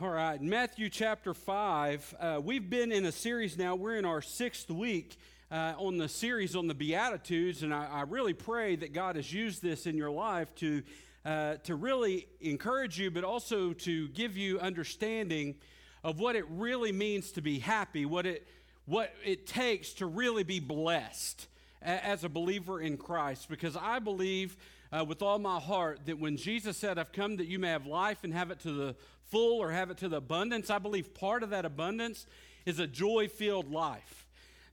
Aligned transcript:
All 0.00 0.10
right, 0.10 0.40
Matthew 0.40 0.90
chapter 0.90 1.34
5. 1.34 2.14
Uh, 2.20 2.40
we've 2.40 2.70
been 2.70 2.92
in 2.92 3.04
a 3.06 3.10
series 3.10 3.58
now. 3.58 3.74
We're 3.74 3.96
in 3.96 4.04
our 4.04 4.22
sixth 4.22 4.70
week 4.70 5.16
uh, 5.50 5.74
on 5.76 5.98
the 5.98 6.08
series 6.08 6.54
on 6.54 6.68
the 6.68 6.74
Beatitudes, 6.74 7.64
and 7.64 7.74
I, 7.74 7.86
I, 7.86 8.02
really 8.02 8.32
pray 8.32 8.76
that 8.76 8.92
God 8.92 9.16
has 9.16 9.32
used 9.32 9.60
this 9.60 9.86
in 9.86 9.96
your 9.96 10.12
life 10.12 10.54
to, 10.56 10.84
uh, 11.24 11.56
to 11.64 11.74
really 11.74 12.28
encourage 12.40 12.96
you, 13.00 13.10
but 13.10 13.24
also 13.24 13.72
to 13.72 14.06
give 14.10 14.36
you 14.36 14.60
understanding 14.60 15.56
of 16.04 16.20
what 16.20 16.36
it 16.36 16.44
really 16.48 16.92
means 16.92 17.32
to 17.32 17.42
be 17.42 17.58
happy, 17.58 18.06
what 18.06 18.24
it, 18.24 18.46
what 18.86 19.12
it 19.24 19.48
takes 19.48 19.94
to 19.94 20.06
really 20.06 20.44
be 20.44 20.60
blessed 20.60 21.48
as 21.82 22.22
a 22.22 22.28
believer 22.28 22.80
in 22.80 22.98
Christ. 22.98 23.48
Because 23.48 23.76
I 23.76 23.98
believe 23.98 24.56
uh, 24.96 25.04
with 25.04 25.22
all 25.22 25.40
my 25.40 25.58
heart 25.58 26.06
that 26.06 26.20
when 26.20 26.36
Jesus 26.36 26.76
said, 26.76 26.98
I've 26.98 27.12
come 27.12 27.36
that 27.38 27.46
you 27.46 27.58
may 27.58 27.70
have 27.70 27.86
life 27.86 28.18
and 28.22 28.32
have 28.32 28.52
it 28.52 28.60
to 28.60 28.72
the 28.72 28.96
full 29.30 29.60
or 29.60 29.70
have 29.70 29.90
it 29.90 29.98
to 29.98 30.08
the 30.08 30.16
abundance, 30.16 30.70
I 30.70 30.78
believe 30.78 31.14
part 31.14 31.42
of 31.42 31.50
that 31.50 31.64
abundance 31.64 32.26
is 32.66 32.78
a 32.78 32.86
joy 32.86 33.28
filled 33.28 33.70
life. 33.70 34.26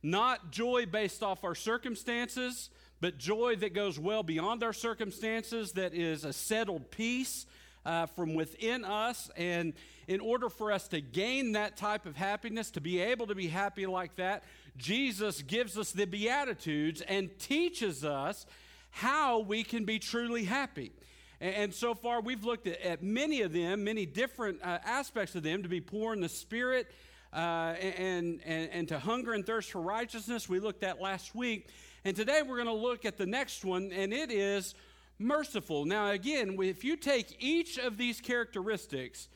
Not 0.04 0.52
joy 0.52 0.86
based 0.86 1.24
off 1.24 1.44
our 1.44 1.56
circumstances, 1.56 2.70
but 3.02 3.18
joy 3.18 3.56
that 3.58 3.74
goes 3.74 3.98
well 3.98 4.24
beyond 4.24 4.64
our 4.64 4.74
circumstances, 4.74 5.74
that 5.74 5.94
is 5.94 6.24
a 6.24 6.34
settled 6.34 6.92
peace. 6.92 7.46
Uh, 7.86 8.08
from 8.08 8.34
within 8.34 8.84
us. 8.84 9.30
And 9.38 9.74
in 10.08 10.20
order 10.20 10.50
for 10.50 10.72
us 10.72 10.88
to 10.88 11.02
gain 11.02 11.52
that 11.52 11.78
type 11.78 12.08
of 12.08 12.16
happiness, 12.16 12.72
to 12.72 12.82
be 12.82 13.00
able 13.00 13.28
to 13.28 13.36
be 13.36 13.48
happy 13.48 13.86
like 13.86 14.16
that, 14.16 14.44
Jesus 14.76 15.44
gives 15.44 15.78
us 15.78 15.92
the 15.92 16.06
Beatitudes 16.06 17.02
and 17.02 17.30
teaches 17.38 18.04
us 18.04 18.48
how 18.90 19.38
we 19.38 19.64
can 19.64 19.86
be 19.86 20.00
truly 20.00 20.46
happy. 20.46 20.94
And 21.42 21.74
so 21.74 21.94
far, 21.94 22.22
we've 22.22 22.46
looked 22.46 22.68
at, 22.68 22.82
at 22.82 23.04
many 23.04 23.42
of 23.42 23.52
them, 23.52 23.84
many 23.84 24.06
different 24.06 24.62
uh, 24.64 24.80
aspects 24.86 25.36
of 25.36 25.44
them 25.44 25.64
to 25.64 25.70
be 25.70 25.82
poor 25.82 26.14
in 26.14 26.22
the 26.22 26.30
spirit 26.30 26.92
uh, 27.34 27.76
and, 27.80 28.40
and, 28.46 28.70
and 28.72 28.88
to 28.88 29.00
hunger 29.00 29.34
and 29.34 29.46
thirst 29.46 29.72
for 29.72 29.82
righteousness. 29.82 30.48
We 30.48 30.60
looked 30.60 30.84
at 30.84 31.02
last 31.02 31.36
week. 31.36 31.68
And 32.06 32.16
today, 32.16 32.42
we're 32.42 32.56
going 32.64 32.68
to 32.68 32.74
look 32.74 33.04
at 33.04 33.18
the 33.18 33.26
next 33.26 33.66
one, 33.66 33.92
and 33.92 34.14
it 34.14 34.32
is 34.32 34.76
merciful. 35.20 35.86
Now, 35.86 36.12
again, 36.12 36.58
if 36.62 36.84
you 36.84 36.96
take 36.96 37.36
each 37.40 37.78
of 37.78 37.98
these 37.98 38.22
characteristics 38.22 39.28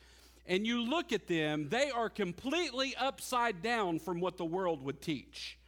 and 0.46 0.66
you 0.66 0.82
look 0.82 1.12
at 1.12 1.26
them, 1.26 1.68
they 1.68 1.90
are 1.90 2.08
completely 2.08 2.94
upside 2.96 3.62
down 3.62 3.98
from 3.98 4.20
what 4.20 4.36
the 4.36 4.44
world 4.44 4.84
would 4.84 5.02
teach. 5.02 5.58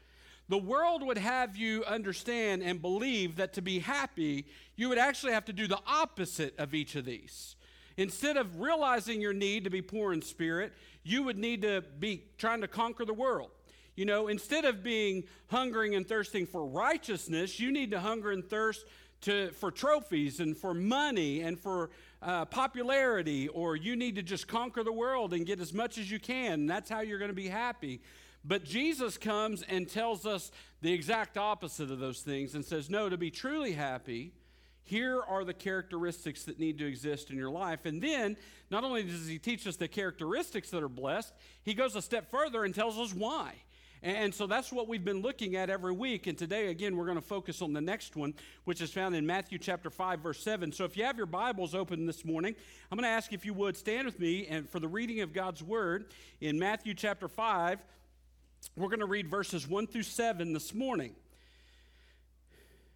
The 0.52 0.58
world 0.58 1.02
would 1.02 1.16
have 1.16 1.56
you 1.56 1.82
understand 1.84 2.62
and 2.62 2.82
believe 2.82 3.36
that 3.36 3.54
to 3.54 3.62
be 3.62 3.78
happy, 3.78 4.44
you 4.76 4.90
would 4.90 4.98
actually 4.98 5.32
have 5.32 5.46
to 5.46 5.52
do 5.54 5.66
the 5.66 5.78
opposite 5.86 6.54
of 6.58 6.74
each 6.74 6.94
of 6.94 7.06
these. 7.06 7.56
Instead 7.96 8.36
of 8.36 8.60
realizing 8.60 9.22
your 9.22 9.32
need 9.32 9.64
to 9.64 9.70
be 9.70 9.80
poor 9.80 10.12
in 10.12 10.20
spirit, 10.20 10.74
you 11.04 11.22
would 11.22 11.38
need 11.38 11.62
to 11.62 11.82
be 11.98 12.24
trying 12.36 12.60
to 12.60 12.68
conquer 12.68 13.06
the 13.06 13.14
world. 13.14 13.48
You 13.96 14.04
know, 14.04 14.28
instead 14.28 14.66
of 14.66 14.82
being 14.82 15.24
hungering 15.46 15.94
and 15.94 16.06
thirsting 16.06 16.44
for 16.44 16.66
righteousness, 16.66 17.58
you 17.58 17.72
need 17.72 17.90
to 17.92 18.00
hunger 18.00 18.30
and 18.30 18.44
thirst 18.44 18.84
to, 19.22 19.52
for 19.52 19.70
trophies 19.70 20.38
and 20.38 20.54
for 20.54 20.74
money 20.74 21.40
and 21.40 21.58
for 21.58 21.88
uh, 22.20 22.44
popularity, 22.44 23.48
or 23.48 23.74
you 23.74 23.96
need 23.96 24.16
to 24.16 24.22
just 24.22 24.48
conquer 24.48 24.84
the 24.84 24.92
world 24.92 25.32
and 25.32 25.46
get 25.46 25.60
as 25.60 25.72
much 25.72 25.96
as 25.96 26.10
you 26.10 26.20
can. 26.20 26.66
That's 26.66 26.90
how 26.90 27.00
you're 27.00 27.18
going 27.18 27.30
to 27.30 27.34
be 27.34 27.48
happy. 27.48 28.02
But 28.44 28.64
Jesus 28.64 29.16
comes 29.16 29.62
and 29.62 29.88
tells 29.88 30.26
us 30.26 30.50
the 30.80 30.92
exact 30.92 31.38
opposite 31.38 31.90
of 31.90 32.00
those 32.00 32.20
things 32.20 32.54
and 32.54 32.64
says, 32.64 32.90
No, 32.90 33.08
to 33.08 33.16
be 33.16 33.30
truly 33.30 33.72
happy, 33.72 34.32
here 34.84 35.22
are 35.22 35.44
the 35.44 35.54
characteristics 35.54 36.44
that 36.44 36.58
need 36.58 36.78
to 36.78 36.86
exist 36.86 37.30
in 37.30 37.36
your 37.36 37.50
life. 37.50 37.86
And 37.86 38.02
then, 38.02 38.36
not 38.70 38.82
only 38.82 39.04
does 39.04 39.28
he 39.28 39.38
teach 39.38 39.66
us 39.66 39.76
the 39.76 39.86
characteristics 39.86 40.70
that 40.70 40.82
are 40.82 40.88
blessed, 40.88 41.32
he 41.62 41.72
goes 41.72 41.94
a 41.94 42.02
step 42.02 42.30
further 42.30 42.64
and 42.64 42.74
tells 42.74 42.98
us 42.98 43.14
why. 43.14 43.54
And 44.04 44.34
so 44.34 44.48
that's 44.48 44.72
what 44.72 44.88
we've 44.88 45.04
been 45.04 45.22
looking 45.22 45.54
at 45.54 45.70
every 45.70 45.92
week. 45.92 46.26
And 46.26 46.36
today, 46.36 46.68
again, 46.68 46.96
we're 46.96 47.04
going 47.04 47.18
to 47.18 47.22
focus 47.22 47.62
on 47.62 47.72
the 47.72 47.80
next 47.80 48.16
one, 48.16 48.34
which 48.64 48.80
is 48.80 48.90
found 48.90 49.14
in 49.14 49.24
Matthew 49.24 49.58
chapter 49.58 49.90
5, 49.90 50.18
verse 50.18 50.42
7. 50.42 50.72
So 50.72 50.84
if 50.84 50.96
you 50.96 51.04
have 51.04 51.16
your 51.16 51.26
Bibles 51.26 51.72
open 51.72 52.04
this 52.04 52.24
morning, 52.24 52.56
I'm 52.90 52.98
going 52.98 53.04
to 53.04 53.14
ask 53.14 53.32
if 53.32 53.46
you 53.46 53.54
would 53.54 53.76
stand 53.76 54.06
with 54.06 54.18
me 54.18 54.48
and 54.48 54.68
for 54.68 54.80
the 54.80 54.88
reading 54.88 55.20
of 55.20 55.32
God's 55.32 55.62
word 55.62 56.06
in 56.40 56.58
Matthew 56.58 56.94
chapter 56.94 57.28
5 57.28 57.78
we're 58.76 58.88
going 58.88 59.00
to 59.00 59.06
read 59.06 59.28
verses 59.28 59.68
1 59.68 59.86
through 59.88 60.04
7 60.04 60.52
this 60.52 60.74
morning. 60.74 61.14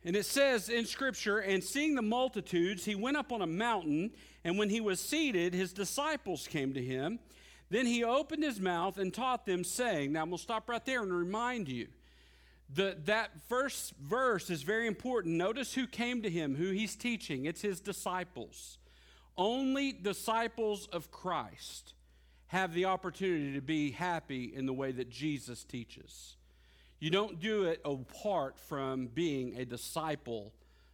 And 0.05 0.15
it 0.15 0.25
says 0.25 0.69
in 0.69 0.87
Scripture, 0.87 1.39
and 1.39 1.63
seeing 1.63 1.97
the 1.97 2.03
multitudes, 2.03 2.85
he 2.85 2.95
went 2.95 3.17
up 3.17 3.33
on 3.33 3.43
a 3.43 3.47
mountain, 3.47 4.13
and 4.45 4.57
when 4.57 4.71
he 4.71 4.81
was 4.81 5.01
seated, 5.01 5.53
his 5.53 5.73
disciples 5.73 6.47
came 6.47 6.75
to 6.75 6.83
him. 6.83 7.19
Then 7.71 7.87
he 7.87 8.05
opened 8.05 8.45
his 8.45 8.61
mouth 8.61 8.99
and 8.99 9.13
taught 9.13 9.45
them, 9.47 9.65
saying, 9.65 10.13
Now 10.13 10.25
we'll 10.25 10.39
stop 10.39 10.69
right 10.69 10.85
there 10.85 11.03
and 11.03 11.13
remind 11.13 11.69
you. 11.69 11.89
The, 12.73 12.97
that 13.05 13.31
first 13.49 13.95
verse 13.97 14.49
is 14.49 14.63
very 14.63 14.87
important. 14.87 15.35
Notice 15.35 15.75
who 15.75 15.89
came 15.89 16.23
to 16.23 16.31
him, 16.31 16.55
who 16.55 16.71
he's 16.71 16.95
teaching. 16.95 17.45
It's 17.45 17.63
his 17.63 17.81
disciples. 17.81 18.79
Only 19.37 19.93
disciples 19.93 20.87
of 20.93 21.11
Christ 21.11 21.95
have 22.49 22.75
the 22.75 22.85
opportunity 22.85 23.55
to 23.55 23.61
be 23.61 23.91
happy 23.91 24.53
in 24.55 24.67
the 24.67 24.73
way 24.73 24.93
that 24.93 25.11
Jesus 25.11 25.65
teaches. 25.65 26.37
You 26.99 27.11
don't 27.11 27.41
do 27.41 27.65
it 27.65 27.81
apart 27.85 28.59
from 28.59 29.09
being 29.09 29.59
a 29.59 29.65
disciple 29.65 30.53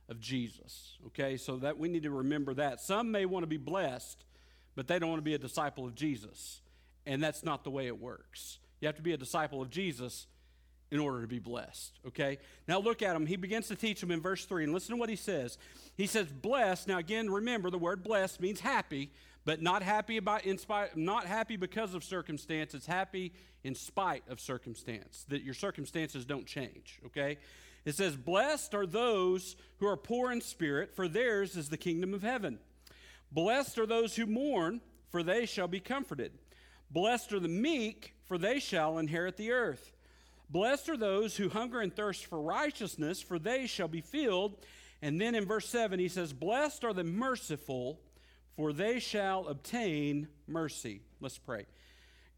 of 0.09 0.19
Jesus. 0.21 0.97
Okay, 1.09 1.37
so 1.37 1.57
that 1.59 1.79
we 1.79 1.89
need 1.89 2.03
to 2.05 2.11
remember 2.11 2.55
that. 2.55 2.81
Some 2.81 3.11
may 3.11 3.27
want 3.27 3.43
to 3.43 3.49
be 3.49 3.59
blessed, 3.59 4.25
but 4.75 4.89
they 4.89 4.99
don't 4.99 5.11
want 5.11 5.21
to 5.21 5.25
be 5.25 5.35
a 5.35 5.39
disciple 5.39 5.85
of 5.87 5.95
Jesus. 5.95 6.61
And 7.07 7.23
that's 7.23 7.45
not 7.45 7.65
the 7.65 7.71
way 7.71 7.87
it 7.87 8.01
works. 8.01 8.59
You 8.81 8.87
have 8.87 8.97
to 8.97 9.03
be 9.03 9.13
a 9.13 9.17
disciple 9.17 9.63
of 9.63 9.71
Jesus 9.71 10.27
in 10.91 10.99
order 10.99 11.23
to 11.23 11.27
be 11.27 11.39
blessed. 11.39 11.99
Okay? 12.09 12.39
Now 12.69 12.79
look 12.79 13.01
at 13.01 13.17
him. 13.17 13.27
He 13.27 13.37
begins 13.37 13.69
to 13.69 13.77
teach 13.77 14.01
them 14.01 14.11
in 14.11 14.21
verse 14.21 14.45
3, 14.45 14.65
and 14.65 14.73
listen 14.73 14.95
to 14.95 15.01
what 15.01 15.09
he 15.09 15.17
says. 15.17 15.57
He 15.97 16.07
says, 16.07 16.27
Blessed. 16.27 16.89
Now 16.89 16.99
again, 16.99 17.31
remember 17.31 17.71
the 17.71 17.79
word 17.79 18.03
blessed 18.03 18.41
means 18.41 18.61
happy 18.61 19.11
but 19.45 19.61
not 19.63 19.83
happy 19.83 20.17
about 20.17 20.45
in 20.45 20.59
spite 20.59 20.97
not 20.97 21.27
happy 21.27 21.57
because 21.57 21.95
of 21.95 22.05
circumstances 22.05 22.87
happy 22.87 23.33
in 23.65 23.75
spite 23.75 24.23
of 24.29 24.41
circumstance 24.41 25.25
that 25.29 25.43
your 25.43 25.55
circumstances 25.55 26.25
don't 26.25 26.47
change 26.47 27.01
okay? 27.07 27.39
It 27.85 27.95
says 27.97 28.17
blessed 28.17 28.75
are 28.75 28.87
those 28.87 29.57
who 29.79 29.87
are 29.87 29.97
poor 29.97 30.31
in 30.31 30.41
spirit 30.41 30.95
for 30.95 31.09
theirs 31.09 31.57
is 31.57 31.69
the 31.69 31.77
kingdom 31.77 32.15
of 32.15 32.23
heaven. 32.23 32.59
Blessed 33.31 33.79
are 33.79 33.87
those 33.87 34.17
who 34.17 34.27
mourn 34.27 34.81
for 35.11 35.23
they 35.23 35.47
shall 35.47 35.69
be 35.69 35.81
comforted. 35.81 36.33
Blessed 36.91 37.33
are 37.33 37.41
the 37.41 37.49
meek 37.49 38.15
for 38.25 38.39
they 38.39 38.61
shall 38.61 38.99
inherit 38.99 39.37
the 39.37 39.53
earth. 39.53 39.93
Blessed 40.49 40.91
are 40.91 40.97
those 40.97 41.37
who 41.37 41.49
hunger 41.49 41.81
and 41.81 41.95
thirst 41.95 42.27
for 42.27 42.41
righteousness 42.41 43.21
for 43.21 43.39
they 43.39 43.67
shall 43.67 43.89
be 43.89 44.01
filled. 44.01 44.57
And 45.01 45.21
then 45.21 45.35
in 45.35 45.47
verse 45.47 45.69
7 45.69 45.99
he 45.99 46.09
says 46.09 46.33
blessed 46.33 46.85
are 46.85 46.93
the 46.93 47.05
merciful 47.05 47.99
for 48.57 48.73
they 48.73 48.99
shall 48.99 49.49
obtain 49.49 50.29
mercy. 50.47 51.01
Let's 51.21 51.39
pray. 51.39 51.67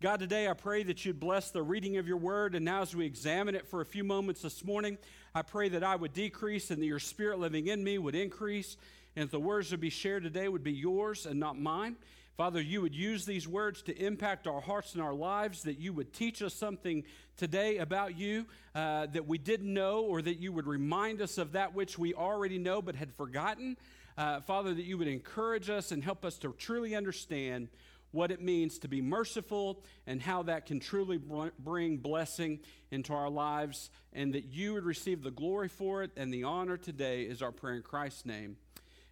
God, 0.00 0.20
today 0.20 0.48
I 0.48 0.52
pray 0.52 0.82
that 0.82 1.04
you'd 1.04 1.18
bless 1.18 1.50
the 1.50 1.62
reading 1.62 1.96
of 1.96 2.06
your 2.06 2.18
word. 2.18 2.54
And 2.54 2.64
now, 2.64 2.82
as 2.82 2.94
we 2.94 3.06
examine 3.06 3.54
it 3.54 3.66
for 3.66 3.80
a 3.80 3.86
few 3.86 4.04
moments 4.04 4.42
this 4.42 4.64
morning, 4.64 4.98
I 5.34 5.42
pray 5.42 5.70
that 5.70 5.82
I 5.82 5.96
would 5.96 6.12
decrease 6.12 6.70
and 6.70 6.82
that 6.82 6.86
your 6.86 6.98
spirit 6.98 7.38
living 7.38 7.68
in 7.68 7.82
me 7.82 7.96
would 7.98 8.14
increase. 8.14 8.76
And 9.16 9.30
the 9.30 9.40
words 9.40 9.70
to 9.70 9.78
be 9.78 9.90
shared 9.90 10.22
today 10.24 10.48
would 10.48 10.64
be 10.64 10.72
yours 10.72 11.24
and 11.24 11.40
not 11.40 11.58
mine. 11.58 11.96
Father, 12.36 12.60
you 12.60 12.82
would 12.82 12.94
use 12.94 13.24
these 13.24 13.46
words 13.46 13.80
to 13.82 13.96
impact 13.96 14.48
our 14.48 14.60
hearts 14.60 14.94
and 14.94 15.02
our 15.02 15.14
lives, 15.14 15.62
that 15.62 15.78
you 15.78 15.92
would 15.92 16.12
teach 16.12 16.42
us 16.42 16.52
something 16.52 17.04
today 17.36 17.78
about 17.78 18.18
you 18.18 18.44
uh, 18.74 19.06
that 19.06 19.28
we 19.28 19.38
didn't 19.38 19.72
know, 19.72 20.00
or 20.00 20.20
that 20.20 20.40
you 20.40 20.52
would 20.52 20.66
remind 20.66 21.22
us 21.22 21.38
of 21.38 21.52
that 21.52 21.74
which 21.74 21.96
we 21.96 22.12
already 22.12 22.58
know 22.58 22.82
but 22.82 22.96
had 22.96 23.12
forgotten. 23.12 23.76
Uh, 24.16 24.40
Father, 24.40 24.72
that 24.72 24.84
you 24.84 24.96
would 24.96 25.08
encourage 25.08 25.68
us 25.68 25.90
and 25.90 26.02
help 26.02 26.24
us 26.24 26.38
to 26.38 26.52
truly 26.52 26.94
understand 26.94 27.68
what 28.12 28.30
it 28.30 28.40
means 28.40 28.78
to 28.78 28.88
be 28.88 29.02
merciful 29.02 29.82
and 30.06 30.22
how 30.22 30.44
that 30.44 30.66
can 30.66 30.78
truly 30.78 31.18
bring 31.58 31.96
blessing 31.96 32.60
into 32.92 33.12
our 33.12 33.28
lives, 33.28 33.90
and 34.12 34.34
that 34.34 34.44
you 34.44 34.72
would 34.72 34.84
receive 34.84 35.24
the 35.24 35.32
glory 35.32 35.68
for 35.68 36.04
it 36.04 36.12
and 36.16 36.32
the 36.32 36.44
honor 36.44 36.76
today 36.76 37.22
is 37.22 37.42
our 37.42 37.50
prayer 37.50 37.74
in 37.74 37.82
Christ's 37.82 38.24
name. 38.24 38.56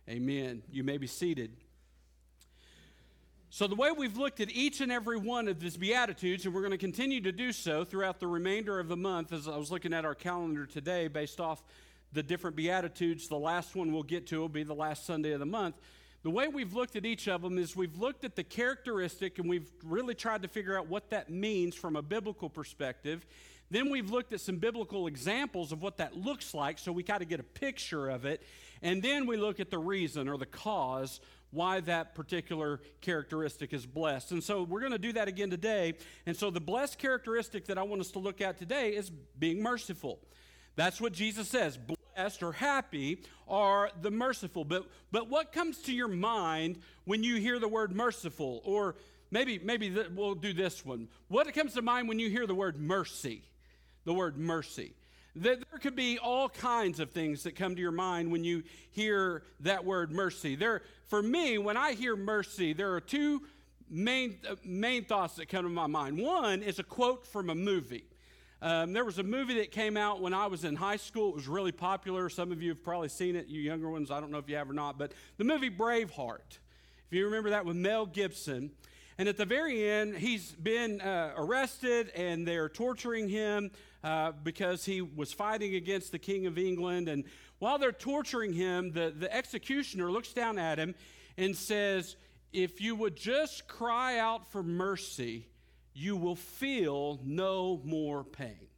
Amen. 0.09 0.63
You 0.71 0.85
may 0.85 0.99
be 0.99 1.09
seated. 1.09 1.57
So, 3.51 3.67
the 3.67 3.75
way 3.75 3.91
we've 3.91 4.17
looked 4.17 4.41
at 4.41 4.51
each 4.51 4.81
and 4.81 4.91
every 4.91 5.19
one 5.19 5.47
of 5.47 5.61
these 5.61 5.77
Beatitudes, 5.77 6.47
and 6.47 6.55
we're 6.55 6.63
going 6.63 6.71
to 6.71 6.79
continue 6.79 7.21
to 7.21 7.33
do 7.33 7.53
so 7.53 7.85
throughout 7.85 8.19
the 8.19 8.27
remainder 8.27 8.79
of 8.81 8.89
the 8.89 8.97
month, 8.97 9.33
as 9.33 9.47
I 9.47 9.57
was 9.57 9.71
looking 9.71 9.93
at 9.93 10.05
our 10.05 10.15
calendar 10.15 10.65
today 10.65 11.09
based 11.09 11.39
off 11.39 11.63
the 12.13 12.23
different 12.23 12.57
Beatitudes. 12.57 13.29
The 13.29 13.39
last 13.39 13.75
one 13.75 13.93
we'll 13.93 14.03
get 14.03 14.27
to 14.29 14.41
will 14.41 14.49
be 14.49 14.63
the 14.63 14.75
last 14.75 15.07
Sunday 15.07 15.33
of 15.33 15.41
the 15.41 15.47
month. 15.47 15.77
The 16.23 16.31
way 16.31 16.47
we've 16.47 16.73
looked 16.73 16.95
at 16.95 17.05
each 17.05 17.27
of 17.27 17.43
them 17.43 17.59
is 17.59 17.75
we've 17.75 17.97
looked 17.97 18.25
at 18.25 18.37
the 18.37 18.45
characteristic 18.45 19.39
and 19.39 19.49
we've 19.49 19.69
really 19.83 20.15
tried 20.15 20.43
to 20.43 20.49
figure 20.49 20.79
out 20.79 20.87
what 20.87 21.11
that 21.11 21.31
means 21.31 21.75
from 21.75 21.97
a 21.97 22.03
biblical 22.03 22.49
perspective. 22.49 23.27
Then 23.71 23.91
we've 23.91 24.11
looked 24.11 24.33
at 24.33 24.41
some 24.41 24.59
biblical 24.59 25.07
examples 25.07 25.73
of 25.73 25.83
what 25.83 25.97
that 25.97 26.17
looks 26.17 26.55
like, 26.55 26.79
so 26.79 26.93
we 26.93 27.03
got 27.03 27.19
to 27.19 27.25
get 27.25 27.41
a 27.41 27.45
picture 27.45 28.09
of 28.09 28.25
it. 28.25 28.43
And 28.83 29.03
then 29.03 29.27
we 29.27 29.37
look 29.37 29.59
at 29.59 29.71
the 29.71 29.79
reason 29.79 30.29
or 30.29 30.37
the 30.37 30.47
cause 30.47 31.21
why 31.51 31.81
that 31.81 32.15
particular 32.15 32.81
characteristic 33.01 33.73
is 33.73 33.85
blessed. 33.85 34.33
And 34.33 34.45
so 34.45 34.63
we're 34.63 34.81
going 34.81 34.93
to 34.93 34.99
do 34.99 35.13
that 35.15 35.29
again 35.29 35.51
today. 35.51 35.95
And 36.25 36.37
so 36.37 36.51
the 36.51 36.61
blessed 36.61 36.99
characteristic 36.99 37.67
that 37.67 37.79
I 37.79 37.83
want 37.83 38.01
us 38.01 38.11
to 38.13 38.19
look 38.19 38.41
at 38.41 38.59
today 38.59 38.91
is 38.91 39.11
being 39.11 39.63
merciful. 39.63 40.19
That's 40.77 41.01
what 41.01 41.13
Jesus 41.13 41.49
says. 41.49 41.79
Blessed 42.15 42.43
or 42.43 42.53
happy 42.53 43.23
are 43.49 43.91
the 44.01 44.11
merciful. 44.11 44.65
But 44.65 44.87
but 45.11 45.29
what 45.29 45.53
comes 45.53 45.79
to 45.83 45.93
your 45.93 46.09
mind 46.09 46.79
when 47.05 47.23
you 47.23 47.37
hear 47.37 47.59
the 47.59 47.69
word 47.69 47.95
merciful? 47.95 48.61
Or 48.65 48.97
maybe 49.31 49.59
maybe 49.63 49.91
th- 49.91 50.11
we'll 50.15 50.35
do 50.35 50.53
this 50.53 50.85
one. 50.85 51.09
What 51.29 51.53
comes 51.55 51.75
to 51.75 51.83
mind 51.83 52.09
when 52.09 52.19
you 52.19 52.29
hear 52.29 52.47
the 52.47 52.55
word 52.55 52.81
mercy? 52.81 53.43
The 54.05 54.15
word 54.15 54.37
mercy. 54.37 54.95
There 55.35 55.57
could 55.81 55.97
be 55.97 56.19
all 56.19 56.49
kinds 56.51 57.01
of 57.01 57.11
things 57.11 57.45
that 57.45 57.57
come 57.57 57.75
to 57.75 57.81
your 57.81 57.91
mind 57.91 58.31
when 58.31 58.45
you 58.45 58.63
hear 58.91 59.45
that 59.61 59.83
word 59.83 60.13
mercy. 60.13 60.57
There, 60.57 60.83
for 61.07 61.23
me, 61.23 61.57
when 61.57 61.79
I 61.79 61.93
hear 61.93 62.17
mercy, 62.17 62.75
there 62.75 62.93
are 62.93 63.01
two 63.01 63.41
main, 63.89 64.39
uh, 64.47 64.57
main 64.63 65.05
thoughts 65.07 65.37
that 65.37 65.49
come 65.49 65.65
to 65.65 65.71
my 65.71 65.87
mind. 65.87 66.19
One 66.19 66.63
is 66.63 66.79
a 66.79 66.83
quote 66.83 67.27
from 67.27 67.49
a 67.49 67.55
movie. 67.55 68.05
Um, 68.63 68.93
there 68.93 69.05
was 69.05 69.19
a 69.19 69.25
movie 69.25 69.55
that 69.55 69.73
came 69.73 69.97
out 69.97 70.21
when 70.21 70.33
I 70.33 70.47
was 70.47 70.63
in 70.63 70.77
high 70.77 70.97
school. 70.97 71.31
It 71.31 71.35
was 71.35 71.49
really 71.49 71.73
popular. 71.73 72.29
Some 72.29 72.53
of 72.53 72.63
you 72.63 72.69
have 72.69 72.85
probably 72.85 73.09
seen 73.09 73.35
it, 73.35 73.49
you 73.49 73.61
younger 73.61 73.91
ones. 73.91 74.13
I 74.13 74.21
don't 74.21 74.31
know 74.31 74.39
if 74.39 74.49
you 74.49 74.55
have 74.55 74.71
or 74.71 74.73
not, 74.73 74.99
but 74.99 75.11
the 75.37 75.43
movie 75.43 75.69
Braveheart. 75.69 76.61
If 77.09 77.11
you 77.11 77.25
remember 77.25 77.51
that 77.51 77.67
with 77.67 77.75
Mel 77.75 78.07
Gibson. 78.07 78.71
And 79.19 79.29
at 79.29 79.37
the 79.37 79.45
very 79.45 79.91
end, 79.91 80.17
he's 80.17 80.53
been 80.53 81.01
uh, 81.01 81.33
arrested 81.37 82.11
and 82.15 82.47
they're 82.47 82.69
torturing 82.69 83.29
him 83.29 83.73
uh, 84.05 84.31
because 84.45 84.85
he 84.85 85.03
was 85.03 85.33
fighting 85.33 85.75
against 85.75 86.13
the 86.13 86.21
King 86.21 86.47
of 86.47 86.57
England. 86.57 87.09
And 87.09 87.25
while 87.59 87.79
they're 87.79 87.91
torturing 87.91 88.53
him, 88.53 88.93
the, 88.93 89.13
the 89.17 89.35
executioner 89.35 90.09
looks 90.13 90.33
down 90.33 90.57
at 90.57 90.79
him 90.79 90.95
and 91.37 91.57
says, 91.57 92.15
If 92.53 92.81
you 92.81 92.95
would 92.95 93.17
just 93.17 93.67
cry 93.67 94.19
out 94.19 94.53
for 94.53 94.63
mercy, 94.63 95.49
you 95.95 96.17
will 96.17 96.37
feel 96.37 97.21
no 97.25 97.81
more 97.85 98.25
pain. 98.25 98.69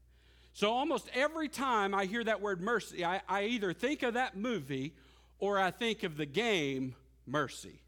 So 0.53 0.71
almost 0.73 1.09
every 1.15 1.49
time 1.49 1.95
I 1.95 2.05
hear 2.05 2.23
that 2.25 2.41
word 2.41 2.61
mercy, 2.61 3.05
I, 3.05 3.21
I 3.29 3.45
either 3.45 3.73
think 3.73 4.03
of 4.03 4.15
that 4.15 4.37
movie 4.37 4.95
or 5.39 5.59
I 5.59 5.71
think 5.71 6.05
of 6.05 6.17
the 6.17 6.27
game 6.27 6.95
Mercy. 7.27 7.81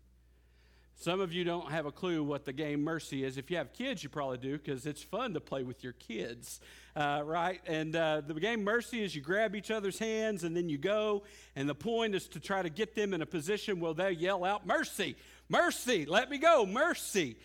Some 0.98 1.20
of 1.20 1.30
you 1.30 1.44
don't 1.44 1.70
have 1.70 1.84
a 1.84 1.92
clue 1.92 2.24
what 2.24 2.46
the 2.46 2.54
game 2.54 2.82
Mercy 2.82 3.22
is. 3.22 3.36
If 3.36 3.50
you 3.50 3.58
have 3.58 3.74
kids, 3.74 4.02
you 4.02 4.08
probably 4.08 4.38
do 4.38 4.56
because 4.56 4.86
it's 4.86 5.02
fun 5.02 5.34
to 5.34 5.40
play 5.40 5.62
with 5.62 5.84
your 5.84 5.92
kids, 5.92 6.58
uh, 6.96 7.20
right? 7.22 7.60
And 7.66 7.94
uh, 7.94 8.22
the 8.26 8.32
game 8.34 8.64
Mercy 8.64 9.04
is 9.04 9.14
you 9.14 9.20
grab 9.20 9.54
each 9.54 9.70
other's 9.70 9.98
hands 9.98 10.42
and 10.42 10.56
then 10.56 10.70
you 10.70 10.78
go, 10.78 11.24
and 11.54 11.68
the 11.68 11.74
point 11.74 12.14
is 12.14 12.26
to 12.28 12.40
try 12.40 12.62
to 12.62 12.70
get 12.70 12.94
them 12.94 13.12
in 13.12 13.20
a 13.20 13.26
position 13.26 13.78
where 13.78 13.92
they 13.92 14.12
yell 14.12 14.42
out, 14.42 14.66
Mercy, 14.66 15.16
Mercy, 15.50 16.06
let 16.06 16.30
me 16.30 16.38
go, 16.38 16.64
Mercy. 16.64 17.36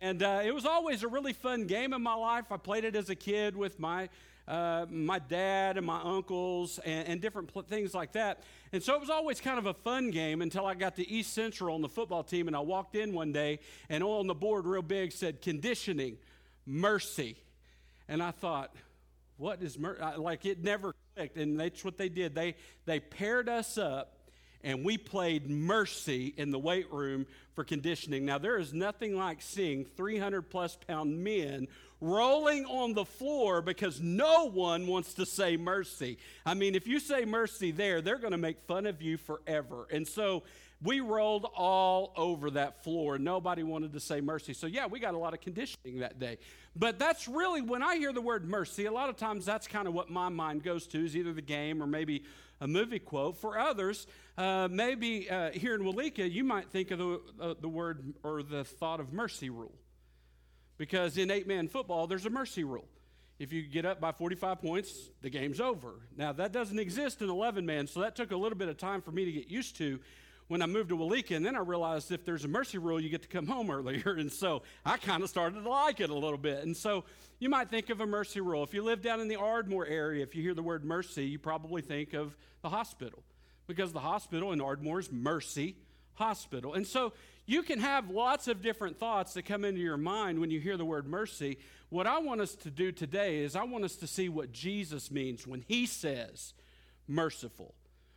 And 0.00 0.22
uh, 0.22 0.42
it 0.44 0.54
was 0.54 0.66
always 0.66 1.02
a 1.02 1.08
really 1.08 1.32
fun 1.32 1.66
game 1.66 1.92
in 1.92 2.02
my 2.02 2.14
life. 2.14 2.46
I 2.50 2.56
played 2.56 2.84
it 2.84 2.94
as 2.94 3.10
a 3.10 3.16
kid 3.16 3.56
with 3.56 3.80
my 3.80 4.08
uh, 4.46 4.84
my 4.90 5.20
dad 5.20 5.76
and 5.76 5.86
my 5.86 6.00
uncles 6.02 6.80
and, 6.84 7.06
and 7.06 7.20
different 7.20 7.52
pl- 7.52 7.62
things 7.62 7.94
like 7.94 8.12
that. 8.12 8.42
And 8.72 8.82
so 8.82 8.94
it 8.94 9.00
was 9.00 9.10
always 9.10 9.40
kind 9.40 9.58
of 9.58 9.66
a 9.66 9.74
fun 9.74 10.10
game 10.10 10.42
until 10.42 10.66
I 10.66 10.74
got 10.74 10.96
to 10.96 11.08
East 11.08 11.34
Central 11.34 11.74
on 11.74 11.82
the 11.82 11.88
football 11.88 12.24
team 12.24 12.48
and 12.48 12.56
I 12.56 12.60
walked 12.60 12.96
in 12.96 13.12
one 13.12 13.30
day 13.30 13.60
and 13.88 14.02
on 14.02 14.26
the 14.26 14.34
board 14.34 14.66
real 14.66 14.82
big 14.82 15.12
said 15.12 15.40
conditioning, 15.40 16.16
mercy. 16.66 17.36
And 18.08 18.20
I 18.20 18.32
thought, 18.32 18.74
what 19.36 19.62
is 19.62 19.78
mercy? 19.78 20.02
Like 20.16 20.44
it 20.44 20.64
never 20.64 20.96
clicked. 21.14 21.36
And 21.36 21.60
that's 21.60 21.84
what 21.84 21.96
they 21.96 22.08
did. 22.08 22.34
They, 22.34 22.56
they 22.86 22.98
paired 22.98 23.48
us 23.48 23.78
up 23.78 24.16
and 24.62 24.84
we 24.84 24.98
played 24.98 25.48
mercy 25.48 26.34
in 26.36 26.50
the 26.50 26.58
weight 26.58 26.92
room 26.92 27.26
for 27.54 27.64
conditioning. 27.64 28.24
Now, 28.24 28.38
there 28.38 28.58
is 28.58 28.72
nothing 28.72 29.16
like 29.16 29.42
seeing 29.42 29.84
300 29.96 30.42
plus 30.42 30.76
pound 30.76 31.22
men 31.22 31.68
rolling 32.00 32.64
on 32.64 32.94
the 32.94 33.04
floor 33.04 33.60
because 33.60 34.00
no 34.00 34.48
one 34.48 34.86
wants 34.86 35.14
to 35.14 35.26
say 35.26 35.56
mercy. 35.56 36.18
I 36.46 36.54
mean, 36.54 36.74
if 36.74 36.86
you 36.86 36.98
say 37.00 37.24
mercy 37.24 37.70
there, 37.70 38.00
they're 38.00 38.18
going 38.18 38.32
to 38.32 38.38
make 38.38 38.60
fun 38.66 38.86
of 38.86 39.02
you 39.02 39.18
forever. 39.18 39.86
And 39.90 40.06
so 40.06 40.42
we 40.82 41.00
rolled 41.00 41.46
all 41.54 42.12
over 42.16 42.50
that 42.52 42.82
floor. 42.82 43.18
Nobody 43.18 43.62
wanted 43.62 43.92
to 43.92 44.00
say 44.00 44.20
mercy. 44.22 44.54
So, 44.54 44.66
yeah, 44.66 44.86
we 44.86 44.98
got 44.98 45.12
a 45.12 45.18
lot 45.18 45.34
of 45.34 45.40
conditioning 45.40 46.00
that 46.00 46.18
day. 46.18 46.38
But 46.74 46.98
that's 46.98 47.28
really, 47.28 47.60
when 47.60 47.82
I 47.82 47.96
hear 47.96 48.12
the 48.12 48.22
word 48.22 48.48
mercy, 48.48 48.86
a 48.86 48.92
lot 48.92 49.10
of 49.10 49.16
times 49.16 49.44
that's 49.44 49.66
kind 49.66 49.86
of 49.86 49.92
what 49.92 50.08
my 50.08 50.30
mind 50.30 50.62
goes 50.62 50.86
to, 50.88 51.04
is 51.04 51.16
either 51.16 51.34
the 51.34 51.42
game 51.42 51.82
or 51.82 51.86
maybe 51.86 52.24
a 52.60 52.68
movie 52.68 52.98
quote. 52.98 53.36
For 53.36 53.58
others, 53.58 54.06
uh, 54.36 54.68
maybe 54.70 55.28
uh, 55.30 55.50
here 55.50 55.74
in 55.74 55.82
Walika, 55.82 56.30
you 56.30 56.44
might 56.44 56.70
think 56.70 56.90
of 56.90 56.98
the, 56.98 57.20
uh, 57.40 57.54
the 57.60 57.68
word 57.68 58.14
or 58.22 58.42
the 58.42 58.64
thought 58.64 59.00
of 59.00 59.12
mercy 59.12 59.50
rule. 59.50 59.74
Because 60.76 61.18
in 61.18 61.30
eight 61.30 61.46
man 61.46 61.68
football, 61.68 62.06
there's 62.06 62.26
a 62.26 62.30
mercy 62.30 62.64
rule. 62.64 62.88
If 63.38 63.54
you 63.54 63.62
get 63.62 63.86
up 63.86 64.00
by 64.00 64.12
45 64.12 64.60
points, 64.60 65.10
the 65.22 65.30
game's 65.30 65.60
over. 65.60 65.94
Now, 66.14 66.32
that 66.32 66.52
doesn't 66.52 66.78
exist 66.78 67.22
in 67.22 67.30
11 67.30 67.64
man, 67.64 67.86
so 67.86 68.00
that 68.00 68.14
took 68.14 68.32
a 68.32 68.36
little 68.36 68.58
bit 68.58 68.68
of 68.68 68.76
time 68.76 69.00
for 69.00 69.12
me 69.12 69.24
to 69.24 69.32
get 69.32 69.48
used 69.48 69.76
to 69.78 69.98
when 70.50 70.62
I 70.62 70.66
moved 70.66 70.88
to 70.88 70.96
Walika, 70.96 71.36
and 71.36 71.46
then 71.46 71.54
I 71.54 71.60
realized 71.60 72.10
if 72.10 72.24
there's 72.24 72.44
a 72.44 72.48
mercy 72.48 72.76
rule, 72.76 73.00
you 73.00 73.08
get 73.08 73.22
to 73.22 73.28
come 73.28 73.46
home 73.46 73.70
earlier. 73.70 74.16
And 74.18 74.32
so 74.32 74.62
I 74.84 74.96
kind 74.96 75.22
of 75.22 75.30
started 75.30 75.62
to 75.62 75.70
like 75.70 76.00
it 76.00 76.10
a 76.10 76.14
little 76.14 76.36
bit. 76.36 76.64
And 76.64 76.76
so 76.76 77.04
you 77.38 77.48
might 77.48 77.70
think 77.70 77.88
of 77.88 78.00
a 78.00 78.06
mercy 78.06 78.40
rule. 78.40 78.64
If 78.64 78.74
you 78.74 78.82
live 78.82 79.00
down 79.00 79.20
in 79.20 79.28
the 79.28 79.36
Ardmore 79.36 79.86
area, 79.86 80.24
if 80.24 80.34
you 80.34 80.42
hear 80.42 80.54
the 80.54 80.62
word 80.62 80.84
mercy, 80.84 81.24
you 81.24 81.38
probably 81.38 81.82
think 81.82 82.14
of 82.14 82.36
the 82.62 82.68
hospital 82.68 83.22
because 83.68 83.92
the 83.92 84.00
hospital 84.00 84.50
in 84.50 84.60
Ardmore 84.60 84.98
is 84.98 85.12
Mercy 85.12 85.76
Hospital. 86.14 86.74
And 86.74 86.84
so 86.84 87.12
you 87.46 87.62
can 87.62 87.78
have 87.78 88.10
lots 88.10 88.48
of 88.48 88.60
different 88.60 88.98
thoughts 88.98 89.34
that 89.34 89.44
come 89.44 89.64
into 89.64 89.80
your 89.80 89.98
mind 89.98 90.40
when 90.40 90.50
you 90.50 90.58
hear 90.58 90.76
the 90.76 90.84
word 90.84 91.06
mercy. 91.06 91.58
What 91.90 92.08
I 92.08 92.18
want 92.18 92.40
us 92.40 92.56
to 92.56 92.70
do 92.72 92.90
today 92.90 93.38
is 93.38 93.54
I 93.54 93.62
want 93.62 93.84
us 93.84 93.94
to 93.94 94.08
see 94.08 94.28
what 94.28 94.50
Jesus 94.50 95.12
means 95.12 95.46
when 95.46 95.64
he 95.68 95.86
says 95.86 96.54
merciful. 97.06 97.76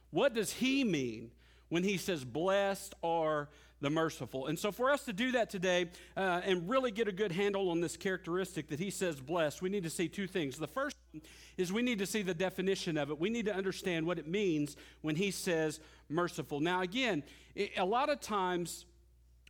What 0.09 0.33
does 0.33 0.53
he 0.53 0.83
mean 0.83 1.29
when 1.73 1.83
he 1.83 1.97
says 1.97 2.23
blessed 2.23 2.93
are 3.03 3.49
the 3.81 3.89
merciful? 3.89 4.45
And 4.45 4.59
so, 4.59 4.71
for 4.71 4.91
us 4.91 5.05
to 5.05 5.13
do 5.13 5.31
that 5.31 5.49
today 5.49 5.87
uh, 6.15 6.41
and 6.45 6.69
really 6.69 6.91
get 6.91 7.07
a 7.07 7.11
good 7.11 7.31
handle 7.31 7.71
on 7.71 7.81
this 7.81 7.97
characteristic 7.97 8.69
that 8.69 8.79
he 8.79 8.91
says 8.91 9.19
blessed, 9.19 9.59
we 9.59 9.69
need 9.69 9.83
to 9.83 9.89
see 9.89 10.07
two 10.07 10.27
things. 10.27 10.57
The 10.57 10.67
first 10.67 10.95
is 11.57 11.73
we 11.73 11.81
need 11.81 11.97
to 11.97 12.05
see 12.05 12.21
the 12.21 12.33
definition 12.35 12.95
of 12.95 13.09
it. 13.09 13.19
We 13.19 13.31
need 13.31 13.45
to 13.45 13.55
understand 13.55 14.05
what 14.05 14.19
it 14.19 14.27
means 14.27 14.75
when 15.01 15.15
he 15.15 15.31
says 15.31 15.79
merciful. 16.09 16.59
Now, 16.59 16.81
again, 16.81 17.23
it, 17.55 17.71
a 17.75 17.85
lot 17.85 18.09
of 18.09 18.19
times 18.19 18.85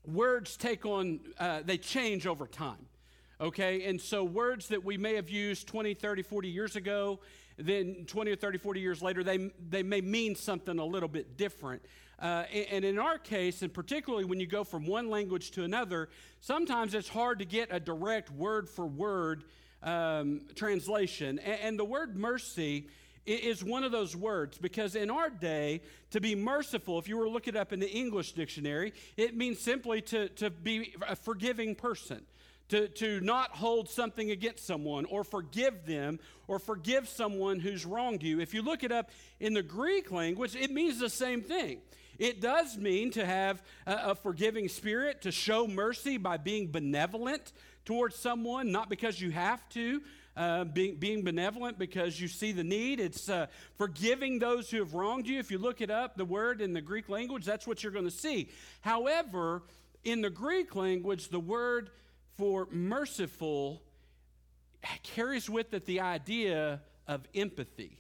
words 0.06 0.56
take 0.56 0.86
on, 0.86 1.20
uh, 1.40 1.62
they 1.66 1.78
change 1.78 2.26
over 2.26 2.48
time. 2.48 2.86
Okay, 3.42 3.84
and 3.84 4.00
so 4.00 4.24
words 4.24 4.70
that 4.70 4.86
we 4.86 4.96
may 4.96 5.16
have 5.16 5.30
used 5.30 5.68
20, 5.68 5.94
30, 5.96 6.22
40 6.22 6.48
years 6.48 6.76
ago, 6.78 7.20
then 7.58 8.06
20 8.08 8.32
or 8.32 8.36
30, 8.36 8.58
40 8.58 8.80
years 8.80 9.02
later, 9.02 9.24
they, 9.24 9.52
they 9.70 9.84
may 9.84 10.02
mean 10.02 10.36
something 10.36 10.80
a 10.80 10.86
little 10.86 11.10
bit 11.10 11.38
different. 11.38 11.84
Uh, 12.24 12.46
and 12.72 12.86
in 12.86 12.98
our 12.98 13.18
case, 13.18 13.64
and 13.64 13.74
particularly 13.74 14.24
when 14.24 14.40
you 14.40 14.48
go 14.48 14.64
from 14.64 14.88
one 14.88 15.10
language 15.10 15.52
to 15.52 15.66
another, 15.66 16.08
sometimes 16.40 16.94
it's 16.94 17.10
hard 17.10 17.40
to 17.40 17.46
get 17.46 17.68
a 17.70 17.82
direct 17.82 18.32
word 18.32 18.70
for 18.70 18.86
word 18.86 19.44
um, 19.84 20.40
translation. 20.56 21.38
And, 21.40 21.60
and 21.62 21.80
the 21.80 21.84
word 21.84 22.16
mercy 22.16 22.88
is 23.26 23.62
one 23.62 23.84
of 23.84 23.92
those 23.92 24.16
words 24.16 24.58
because 24.58 24.96
in 24.96 25.10
our 25.10 25.30
day, 25.30 25.82
to 26.12 26.22
be 26.22 26.34
merciful, 26.34 26.98
if 26.98 27.10
you 27.10 27.18
were 27.18 27.26
to 27.26 27.30
look 27.30 27.50
it 27.50 27.58
up 27.58 27.74
in 27.74 27.82
the 27.82 27.90
English 27.90 28.32
dictionary, 28.32 28.94
it 29.18 29.36
means 29.36 29.60
simply 29.60 30.02
to, 30.04 30.30
to 30.30 30.50
be 30.50 30.96
a 31.06 31.18
forgiving 31.18 31.76
person. 31.76 32.22
To, 32.70 32.88
to 32.88 33.20
not 33.20 33.52
hold 33.52 33.90
something 33.90 34.32
against 34.32 34.66
someone 34.66 35.06
or 35.06 35.24
forgive 35.26 35.86
them 35.86 36.20
or 36.48 36.58
forgive 36.58 37.08
someone 37.08 37.60
who's 37.60 37.86
wronged 37.86 38.24
you. 38.24 38.40
If 38.40 38.54
you 38.54 38.62
look 38.64 38.84
it 38.84 38.92
up 38.92 39.12
in 39.40 39.54
the 39.54 39.62
Greek 39.62 40.12
language, 40.12 40.56
it 40.56 40.72
means 40.72 40.98
the 40.98 41.10
same 41.10 41.42
thing. 41.42 41.82
It 42.20 42.42
does 42.42 42.78
mean 42.78 43.12
to 43.12 43.26
have 43.26 43.62
a, 43.86 44.12
a 44.12 44.16
forgiving 44.16 44.70
spirit, 44.70 45.22
to 45.24 45.32
show 45.32 45.68
mercy 45.68 46.18
by 46.18 46.38
being 46.38 46.68
benevolent 46.68 47.54
towards 47.86 48.16
someone, 48.16 48.72
not 48.72 48.90
because 48.90 49.20
you 49.20 49.32
have 49.32 49.68
to, 49.70 50.02
uh, 50.36 50.64
being, 50.64 50.96
being 50.96 51.24
benevolent 51.24 51.78
because 51.78 52.20
you 52.20 52.28
see 52.28 52.52
the 52.52 52.64
need. 52.64 53.00
It's 53.00 53.30
uh, 53.30 53.48
forgiving 53.78 54.40
those 54.40 54.70
who 54.70 54.78
have 54.78 54.94
wronged 54.94 55.28
you. 55.28 55.40
If 55.40 55.52
you 55.52 55.58
look 55.58 55.82
it 55.82 55.92
up, 55.92 56.16
the 56.16 56.26
word 56.26 56.62
in 56.62 56.74
the 56.74 56.82
Greek 56.82 57.10
language, 57.10 57.46
that's 57.46 57.68
what 57.68 57.84
you're 57.84 57.92
going 57.92 58.06
to 58.06 58.12
see. 58.12 58.50
However, 58.82 59.64
in 60.04 60.22
the 60.22 60.30
Greek 60.30 60.76
language, 60.76 61.30
the 61.30 61.40
word 61.40 61.90
for 62.38 62.68
merciful 62.72 63.82
carries 65.04 65.50
with 65.50 65.74
it 65.74 65.86
the 65.86 66.02
idea 66.02 66.82
of 67.08 67.28
empathy. 67.36 68.00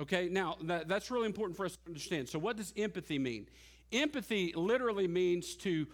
Okay, 0.00 0.28
now 0.30 0.56
that, 0.62 0.88
that's 0.88 1.10
really 1.10 1.26
important 1.26 1.56
for 1.56 1.66
us 1.66 1.72
to 1.72 1.78
understand. 1.86 2.28
So, 2.28 2.38
what 2.38 2.56
does 2.56 2.72
empathy 2.76 3.18
mean? 3.18 3.46
Empathy 3.92 4.52
literally 4.56 5.06
means 5.06 5.54
to 5.56 5.86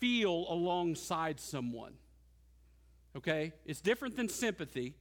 feel 0.00 0.46
alongside 0.48 1.38
someone. 1.38 1.92
Okay? 3.16 3.52
It's 3.64 3.80
different 3.80 4.16
than 4.16 4.28
sympathy. 4.28 4.94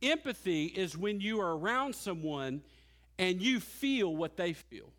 Empathy 0.00 0.66
is 0.66 0.96
when 0.96 1.20
you 1.20 1.40
are 1.40 1.56
around 1.56 1.94
someone 1.94 2.62
and 3.18 3.42
you 3.42 3.60
feel 3.60 4.14
what 4.14 4.36
they 4.36 4.52
feel. 4.52 4.90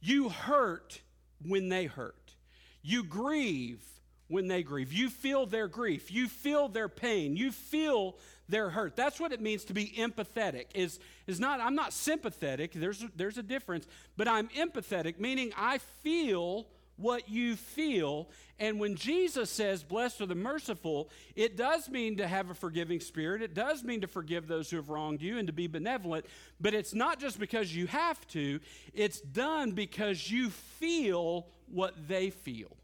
You 0.00 0.28
hurt 0.28 1.00
when 1.44 1.70
they 1.70 1.86
hurt. 1.86 2.34
You 2.82 3.04
grieve 3.04 3.82
when 4.28 4.48
they 4.48 4.62
grieve. 4.62 4.92
You 4.92 5.08
feel 5.08 5.46
their 5.46 5.68
grief. 5.68 6.12
You 6.12 6.28
feel 6.28 6.68
their 6.68 6.88
pain. 6.88 7.36
You 7.36 7.52
feel 7.52 8.16
their 8.52 8.70
hurt. 8.70 8.94
That's 8.94 9.18
what 9.18 9.32
it 9.32 9.40
means 9.40 9.64
to 9.64 9.72
be 9.72 9.92
empathetic. 9.98 10.66
Is 10.74 11.00
is 11.26 11.40
not 11.40 11.60
I'm 11.60 11.74
not 11.74 11.92
sympathetic. 11.92 12.72
There's 12.72 13.04
there's 13.16 13.38
a 13.38 13.42
difference, 13.42 13.88
but 14.16 14.28
I'm 14.28 14.48
empathetic 14.50 15.18
meaning 15.18 15.52
I 15.56 15.78
feel 16.02 16.68
what 16.96 17.28
you 17.28 17.56
feel. 17.56 18.28
And 18.58 18.78
when 18.78 18.94
Jesus 18.94 19.50
says, 19.50 19.82
Blessed 19.82 20.20
are 20.20 20.26
the 20.26 20.34
merciful, 20.34 21.10
it 21.34 21.56
does 21.56 21.88
mean 21.88 22.18
to 22.18 22.28
have 22.28 22.50
a 22.50 22.54
forgiving 22.54 23.00
spirit. 23.00 23.42
It 23.42 23.54
does 23.54 23.82
mean 23.82 24.02
to 24.02 24.06
forgive 24.06 24.46
those 24.46 24.70
who 24.70 24.76
have 24.76 24.90
wronged 24.90 25.22
you 25.22 25.38
and 25.38 25.46
to 25.48 25.52
be 25.52 25.66
benevolent. 25.66 26.26
But 26.60 26.74
it's 26.74 26.94
not 26.94 27.18
just 27.18 27.40
because 27.40 27.74
you 27.74 27.86
have 27.88 28.24
to, 28.28 28.60
it's 28.92 29.20
done 29.20 29.72
because 29.72 30.30
you 30.30 30.50
feel 30.50 31.46
what 31.66 31.94
they 32.06 32.30
feel. 32.30 32.76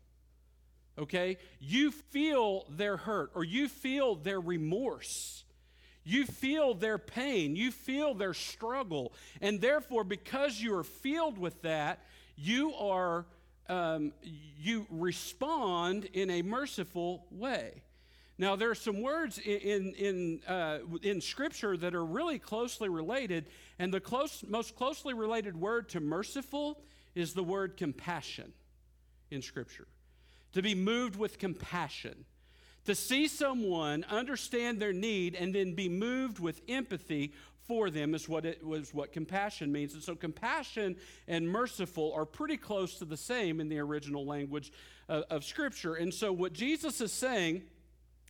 Okay? 0.98 1.36
You 1.60 1.92
feel 1.92 2.64
their 2.70 2.96
hurt 2.96 3.30
or 3.34 3.44
you 3.44 3.68
feel 3.68 4.16
their 4.16 4.40
remorse. 4.40 5.44
You 6.08 6.24
feel 6.24 6.72
their 6.72 6.96
pain. 6.96 7.54
You 7.54 7.70
feel 7.70 8.14
their 8.14 8.32
struggle. 8.32 9.12
And 9.42 9.60
therefore, 9.60 10.04
because 10.04 10.58
you 10.58 10.74
are 10.78 10.82
filled 10.82 11.36
with 11.36 11.60
that, 11.60 12.02
you 12.34 12.72
are 12.76 13.26
um, 13.68 14.14
you 14.58 14.86
respond 14.88 16.06
in 16.14 16.30
a 16.30 16.40
merciful 16.40 17.26
way. 17.30 17.82
Now, 18.38 18.56
there 18.56 18.70
are 18.70 18.74
some 18.74 19.02
words 19.02 19.36
in, 19.36 19.92
in, 19.98 20.40
uh, 20.48 20.78
in 21.02 21.20
Scripture 21.20 21.76
that 21.76 21.94
are 21.94 22.04
really 22.04 22.38
closely 22.38 22.88
related, 22.88 23.44
and 23.78 23.92
the 23.92 24.00
close, 24.00 24.42
most 24.48 24.76
closely 24.76 25.12
related 25.12 25.60
word 25.60 25.90
to 25.90 26.00
merciful 26.00 26.80
is 27.14 27.34
the 27.34 27.44
word 27.44 27.76
compassion 27.76 28.54
in 29.30 29.42
Scripture. 29.42 29.88
To 30.54 30.62
be 30.62 30.74
moved 30.74 31.16
with 31.16 31.38
compassion. 31.38 32.24
To 32.88 32.94
see 32.94 33.28
someone 33.28 34.06
understand 34.08 34.80
their 34.80 34.94
need 34.94 35.34
and 35.34 35.54
then 35.54 35.74
be 35.74 35.90
moved 35.90 36.38
with 36.38 36.62
empathy 36.70 37.34
for 37.66 37.90
them 37.90 38.14
is 38.14 38.26
what 38.30 38.46
it 38.46 38.64
was 38.66 38.94
what 38.94 39.12
compassion 39.12 39.70
means. 39.70 39.92
And 39.92 40.02
so 40.02 40.14
compassion 40.14 40.96
and 41.26 41.46
merciful 41.46 42.14
are 42.16 42.24
pretty 42.24 42.56
close 42.56 42.94
to 43.00 43.04
the 43.04 43.18
same 43.18 43.60
in 43.60 43.68
the 43.68 43.78
original 43.78 44.24
language 44.24 44.72
of, 45.06 45.24
of 45.28 45.44
Scripture. 45.44 45.96
And 45.96 46.14
so 46.14 46.32
what 46.32 46.54
Jesus 46.54 47.02
is 47.02 47.12
saying 47.12 47.64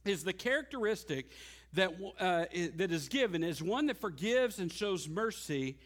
is 0.05 0.25
the 0.25 0.33
characteristic 0.33 1.31
that, 1.75 1.93
uh, 2.19 2.47
that 2.75 2.91
is 2.91 3.09
given 3.09 3.45
is 3.45 3.63
one 3.63 3.87
that 3.87 3.99
forgives 3.99 4.59
and 4.59 4.73
shows 4.73 5.09
mercy 5.09 5.79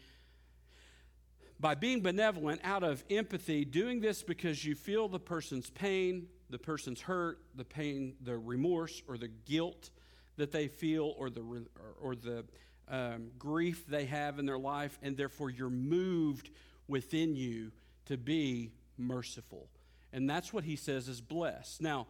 by 1.62 1.76
being 1.76 2.00
benevolent 2.00 2.60
out 2.64 2.82
of 2.82 3.04
empathy, 3.08 3.64
doing 3.64 4.00
this 4.00 4.24
because 4.24 4.64
you 4.64 4.74
feel 4.74 5.06
the 5.06 5.20
person's 5.20 5.70
pain, 5.70 6.26
the 6.50 6.58
person's 6.58 7.00
hurt, 7.00 7.38
the 7.54 7.64
pain, 7.64 8.14
the 8.20 8.36
remorse, 8.36 9.00
or 9.06 9.16
the 9.16 9.28
guilt 9.28 9.90
that 10.36 10.50
they 10.50 10.66
feel, 10.66 11.14
or 11.16 11.30
the, 11.30 11.64
or, 12.02 12.16
the 12.16 12.44
um, 12.88 13.30
grief 13.38 13.86
they 13.86 14.06
have 14.06 14.40
in 14.40 14.44
their 14.44 14.58
life, 14.58 14.98
and 15.02 15.16
therefore 15.16 15.50
you're 15.50 15.70
moved 15.70 16.50
within 16.88 17.36
you 17.36 17.70
to 18.06 18.16
be 18.16 18.72
merciful. 18.98 19.68
And 20.12 20.28
that's 20.28 20.52
what 20.52 20.64
he 20.64 20.74
says 20.74 21.06
is 21.06 21.20
blessed. 21.20 21.80
Now, 21.80 22.08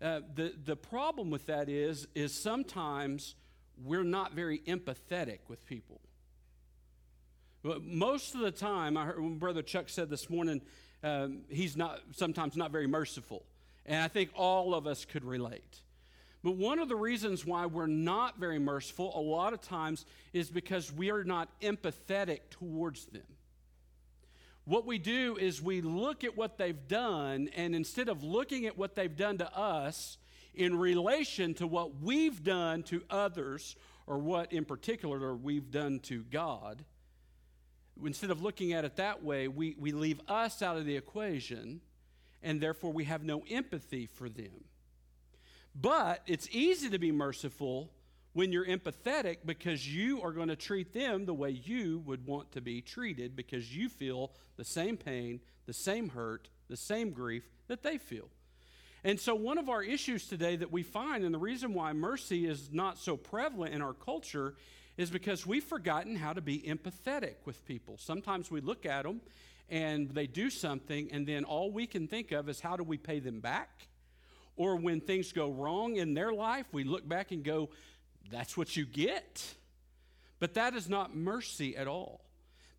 uh, 0.00 0.20
the, 0.34 0.54
the 0.64 0.76
problem 0.76 1.28
with 1.28 1.44
that 1.46 1.68
is, 1.68 2.08
is 2.14 2.32
sometimes 2.32 3.34
we're 3.84 4.02
not 4.02 4.32
very 4.32 4.60
empathetic 4.60 5.40
with 5.46 5.66
people. 5.66 6.00
But 7.64 7.82
most 7.82 8.34
of 8.34 8.42
the 8.42 8.50
time, 8.50 8.98
I 8.98 9.06
heard 9.06 9.18
when 9.18 9.38
Brother 9.38 9.62
Chuck 9.62 9.88
said 9.88 10.10
this 10.10 10.28
morning, 10.28 10.60
um, 11.02 11.40
he's 11.48 11.78
not 11.78 11.98
sometimes 12.12 12.56
not 12.56 12.70
very 12.70 12.86
merciful. 12.86 13.42
And 13.86 14.02
I 14.02 14.08
think 14.08 14.30
all 14.34 14.74
of 14.74 14.86
us 14.86 15.06
could 15.06 15.24
relate. 15.24 15.80
But 16.42 16.56
one 16.56 16.78
of 16.78 16.90
the 16.90 16.96
reasons 16.96 17.46
why 17.46 17.64
we're 17.64 17.86
not 17.86 18.38
very 18.38 18.58
merciful 18.58 19.18
a 19.18 19.20
lot 19.20 19.54
of 19.54 19.62
times 19.62 20.04
is 20.34 20.50
because 20.50 20.92
we 20.92 21.10
are 21.10 21.24
not 21.24 21.48
empathetic 21.62 22.40
towards 22.50 23.06
them. 23.06 23.22
What 24.66 24.84
we 24.84 24.98
do 24.98 25.38
is 25.38 25.62
we 25.62 25.80
look 25.80 26.22
at 26.22 26.36
what 26.36 26.58
they've 26.58 26.86
done, 26.86 27.48
and 27.56 27.74
instead 27.74 28.10
of 28.10 28.22
looking 28.22 28.66
at 28.66 28.76
what 28.76 28.94
they've 28.94 29.16
done 29.16 29.38
to 29.38 29.56
us 29.56 30.18
in 30.54 30.78
relation 30.78 31.54
to 31.54 31.66
what 31.66 32.00
we've 32.02 32.42
done 32.42 32.82
to 32.84 33.02
others, 33.08 33.74
or 34.06 34.18
what 34.18 34.52
in 34.52 34.66
particular 34.66 35.34
we've 35.34 35.70
done 35.70 35.98
to 36.00 36.24
God, 36.24 36.84
instead 38.02 38.30
of 38.30 38.42
looking 38.42 38.72
at 38.72 38.84
it 38.84 38.96
that 38.96 39.22
way, 39.22 39.48
we, 39.48 39.76
we 39.78 39.92
leave 39.92 40.20
us 40.28 40.62
out 40.62 40.76
of 40.76 40.84
the 40.84 40.96
equation, 40.96 41.80
and 42.42 42.60
therefore 42.60 42.92
we 42.92 43.04
have 43.04 43.22
no 43.22 43.44
empathy 43.50 44.06
for 44.06 44.28
them. 44.28 44.64
But 45.74 46.22
it's 46.26 46.48
easy 46.50 46.90
to 46.90 46.98
be 46.98 47.12
merciful 47.12 47.90
when 48.32 48.52
you're 48.52 48.66
empathetic 48.66 49.38
because 49.44 49.92
you 49.92 50.22
are 50.22 50.32
going 50.32 50.48
to 50.48 50.56
treat 50.56 50.92
them 50.92 51.24
the 51.24 51.34
way 51.34 51.50
you 51.50 52.02
would 52.04 52.26
want 52.26 52.52
to 52.52 52.60
be 52.60 52.80
treated 52.80 53.34
because 53.34 53.74
you 53.74 53.88
feel 53.88 54.32
the 54.56 54.64
same 54.64 54.96
pain, 54.96 55.40
the 55.66 55.72
same 55.72 56.10
hurt, 56.10 56.48
the 56.68 56.76
same 56.76 57.10
grief 57.10 57.44
that 57.68 57.82
they 57.82 57.98
feel. 57.98 58.28
And 59.04 59.20
so, 59.20 59.34
one 59.34 59.58
of 59.58 59.68
our 59.68 59.82
issues 59.82 60.26
today 60.26 60.56
that 60.56 60.72
we 60.72 60.82
find, 60.82 61.24
and 61.24 61.34
the 61.34 61.38
reason 61.38 61.74
why 61.74 61.92
mercy 61.92 62.46
is 62.46 62.72
not 62.72 62.98
so 62.98 63.16
prevalent 63.16 63.74
in 63.74 63.82
our 63.82 63.92
culture, 63.92 64.54
is 64.96 65.10
because 65.10 65.46
we've 65.46 65.64
forgotten 65.64 66.16
how 66.16 66.32
to 66.32 66.40
be 66.40 66.60
empathetic 66.60 67.34
with 67.44 67.64
people. 67.66 67.96
Sometimes 67.98 68.50
we 68.50 68.60
look 68.60 68.86
at 68.86 69.04
them 69.04 69.20
and 69.68 70.10
they 70.10 70.26
do 70.26 70.50
something, 70.50 71.08
and 71.10 71.26
then 71.26 71.44
all 71.44 71.70
we 71.70 71.86
can 71.86 72.06
think 72.06 72.32
of 72.32 72.48
is 72.48 72.60
how 72.60 72.76
do 72.76 72.82
we 72.82 72.98
pay 72.98 73.18
them 73.18 73.40
back? 73.40 73.88
Or 74.56 74.76
when 74.76 75.00
things 75.00 75.32
go 75.32 75.50
wrong 75.50 75.96
in 75.96 76.14
their 76.14 76.32
life, 76.32 76.66
we 76.70 76.84
look 76.84 77.08
back 77.08 77.32
and 77.32 77.42
go, 77.42 77.70
that's 78.30 78.56
what 78.56 78.76
you 78.76 78.84
get. 78.84 79.42
But 80.38 80.54
that 80.54 80.74
is 80.74 80.88
not 80.88 81.16
mercy 81.16 81.76
at 81.76 81.88
all. 81.88 82.20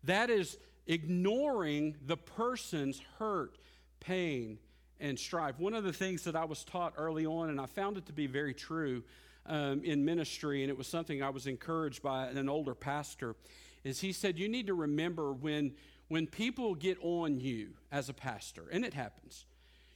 That 0.04 0.30
is 0.30 0.56
ignoring 0.86 1.96
the 2.06 2.16
person's 2.16 3.02
hurt, 3.18 3.58
pain, 4.00 4.58
and 5.00 5.18
strife. 5.18 5.58
One 5.58 5.74
of 5.74 5.84
the 5.84 5.92
things 5.92 6.24
that 6.24 6.36
I 6.36 6.44
was 6.44 6.64
taught 6.64 6.94
early 6.96 7.26
on, 7.26 7.50
and 7.50 7.60
I 7.60 7.66
found 7.66 7.96
it 7.98 8.06
to 8.06 8.12
be 8.12 8.26
very 8.26 8.54
true 8.54 9.02
um, 9.48 9.82
in 9.84 10.04
ministry, 10.04 10.62
and 10.62 10.70
it 10.70 10.76
was 10.76 10.86
something 10.86 11.22
I 11.22 11.30
was 11.30 11.46
encouraged 11.46 12.02
by 12.02 12.26
an 12.26 12.48
older 12.48 12.74
pastor, 12.74 13.36
is 13.84 14.00
he 14.00 14.12
said, 14.12 14.38
You 14.38 14.48
need 14.48 14.66
to 14.66 14.74
remember 14.74 15.32
when, 15.32 15.74
when 16.08 16.26
people 16.26 16.74
get 16.74 16.98
on 17.02 17.40
you 17.40 17.70
as 17.90 18.08
a 18.08 18.14
pastor, 18.14 18.64
and 18.70 18.84
it 18.84 18.94
happens 18.94 19.46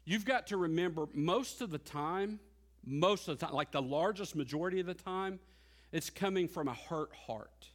You've 0.04 0.24
got 0.24 0.48
to 0.48 0.56
remember 0.56 1.06
most 1.12 1.60
of 1.60 1.70
the 1.70 1.78
time, 1.78 2.40
most 2.84 3.28
of 3.28 3.38
the 3.38 3.46
time, 3.46 3.54
like 3.54 3.70
the 3.70 3.82
largest 3.82 4.34
majority 4.34 4.80
of 4.80 4.86
the 4.86 4.94
time, 4.94 5.38
it's 5.92 6.10
coming 6.10 6.48
from 6.48 6.68
a 6.68 6.74
hurt 6.74 7.12
heart. 7.26 7.68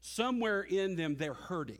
Somewhere 0.00 0.62
in 0.62 0.96
them, 0.96 1.16
they're 1.16 1.34
hurting. 1.34 1.78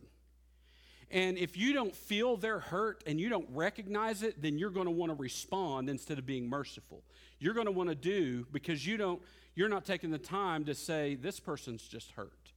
And 1.11 1.39
if 1.39 1.57
you 1.57 1.73
don't 1.73 1.95
feel 1.95 2.37
their 2.37 2.61
hurt 2.61 3.03
and 3.07 3.21
you 3.21 3.29
don't 3.29 3.49
recognize 3.51 4.23
it, 4.23 4.41
then 4.41 4.59
you're 4.59 4.71
going 4.71 4.87
to 4.87 4.93
want 4.93 5.11
to 5.11 5.17
respond 5.17 5.89
instead 5.89 6.19
of 6.19 6.27
being 6.27 6.49
merciful. 6.49 7.03
You're 7.39 7.55
going 7.55 7.67
to 7.67 7.73
want 7.73 7.89
to 7.89 7.97
do 7.97 8.47
because 8.53 8.87
you 8.87 8.97
don't, 8.97 9.21
you're 9.55 9.69
not 9.69 9.85
taking 9.85 10.11
the 10.11 10.19
time 10.19 10.65
to 10.67 10.75
say, 10.75 11.17
this 11.17 11.41
person's 11.41 11.83
just 11.83 12.13
hurt. 12.13 12.53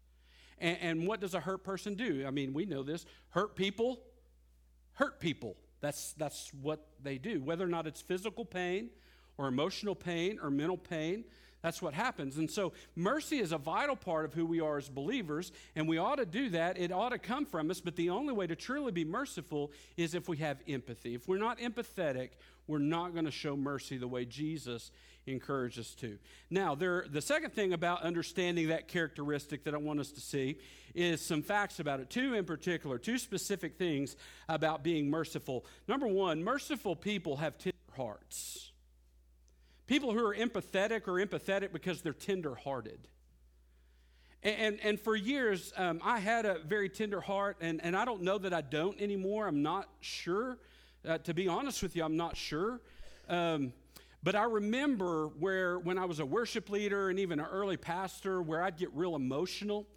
And, 0.59 0.77
and 0.81 1.07
what 1.07 1.19
does 1.19 1.33
a 1.33 1.39
hurt 1.39 1.63
person 1.63 1.95
do? 1.95 2.25
I 2.27 2.31
mean, 2.31 2.53
we 2.53 2.65
know 2.65 2.83
this. 2.83 3.05
Hurt 3.29 3.55
people 3.55 4.01
hurt 4.93 5.19
people. 5.19 5.55
That's, 5.81 6.13
that's 6.13 6.51
what 6.61 6.87
they 7.01 7.17
do. 7.17 7.41
Whether 7.41 7.65
or 7.65 7.67
not 7.67 7.87
it's 7.87 8.01
physical 8.01 8.45
pain 8.45 8.89
or 9.37 9.47
emotional 9.47 9.95
pain 9.95 10.39
or 10.41 10.49
mental 10.49 10.77
pain, 10.77 11.25
that's 11.63 11.81
what 11.81 11.93
happens. 11.93 12.37
And 12.37 12.51
so, 12.51 12.73
mercy 12.93 13.39
is 13.39 13.53
a 13.53 13.57
vital 13.57 13.95
part 13.95 14.25
of 14.25 14.33
who 14.33 14.45
we 14.45 14.59
are 14.59 14.77
as 14.77 14.89
believers, 14.89 15.53
and 15.77 15.87
we 15.87 15.97
ought 15.97 16.17
to 16.17 16.25
do 16.25 16.49
that. 16.49 16.77
It 16.77 16.91
ought 16.91 17.09
to 17.09 17.17
come 17.17 17.45
from 17.45 17.71
us, 17.71 17.79
but 17.79 17.95
the 17.95 18.09
only 18.09 18.33
way 18.33 18.45
to 18.47 18.55
truly 18.55 18.91
be 18.91 19.05
merciful 19.05 19.71
is 19.95 20.13
if 20.13 20.27
we 20.27 20.37
have 20.37 20.57
empathy. 20.67 21.15
If 21.15 21.25
we're 21.25 21.37
not 21.37 21.59
empathetic, 21.59 22.31
we're 22.67 22.79
not 22.79 23.13
going 23.13 23.25
to 23.25 23.31
show 23.31 23.55
mercy 23.55 23.97
the 23.97 24.09
way 24.09 24.25
Jesus 24.25 24.91
encouraged 25.25 25.79
us 25.79 25.95
to. 25.95 26.17
Now, 26.49 26.75
there, 26.75 27.05
the 27.09 27.21
second 27.21 27.53
thing 27.53 27.71
about 27.71 28.01
understanding 28.03 28.67
that 28.67 28.89
characteristic 28.89 29.63
that 29.63 29.73
I 29.73 29.77
want 29.77 30.01
us 30.01 30.11
to 30.11 30.19
see 30.19 30.57
is 30.93 31.21
some 31.21 31.41
facts 31.41 31.79
about 31.79 32.01
it. 32.01 32.09
Two 32.09 32.33
in 32.33 32.43
particular, 32.43 32.97
two 32.97 33.17
specific 33.17 33.77
things 33.77 34.17
about 34.49 34.83
being 34.83 35.09
merciful. 35.09 35.65
Number 35.87 36.07
one, 36.07 36.43
merciful 36.43 36.97
people 36.97 37.37
have 37.37 37.57
tender 37.57 37.77
hearts. 37.95 38.72
People 39.87 40.13
who 40.13 40.25
are 40.25 40.35
empathetic 40.35 41.07
are 41.07 41.25
empathetic 41.25 41.73
because 41.73 42.01
they're 42.01 42.13
tender 42.13 42.55
hearted. 42.55 43.07
And, 44.41 44.55
and, 44.57 44.79
and, 44.83 44.99
for 44.99 45.15
years, 45.15 45.71
um, 45.77 46.01
I 46.03 46.19
had 46.19 46.45
a 46.45 46.59
very 46.59 46.89
tender 46.89 47.21
heart, 47.21 47.57
and, 47.61 47.83
and 47.83 47.95
I 47.95 48.05
don't 48.05 48.21
know 48.21 48.37
that 48.37 48.53
I 48.53 48.61
don't 48.61 48.99
anymore. 48.99 49.47
I'm 49.47 49.61
not 49.61 49.87
sure. 50.01 50.57
Uh, 51.07 51.17
to 51.19 51.33
be 51.33 51.47
honest 51.47 51.81
with 51.81 51.95
you, 51.95 52.03
I'm 52.03 52.17
not 52.17 52.35
sure. 52.35 52.81
Um, 53.29 53.73
but 54.21 54.35
I 54.35 54.43
remember 54.43 55.27
where, 55.39 55.79
when 55.79 55.97
I 55.97 56.05
was 56.05 56.19
a 56.19 56.25
worship 56.25 56.69
leader 56.69 57.09
and 57.09 57.19
even 57.19 57.39
an 57.39 57.45
early 57.45 57.77
pastor, 57.77 58.41
where 58.41 58.61
I'd 58.61 58.77
get 58.77 58.93
real 58.93 59.15
emotional 59.15 59.87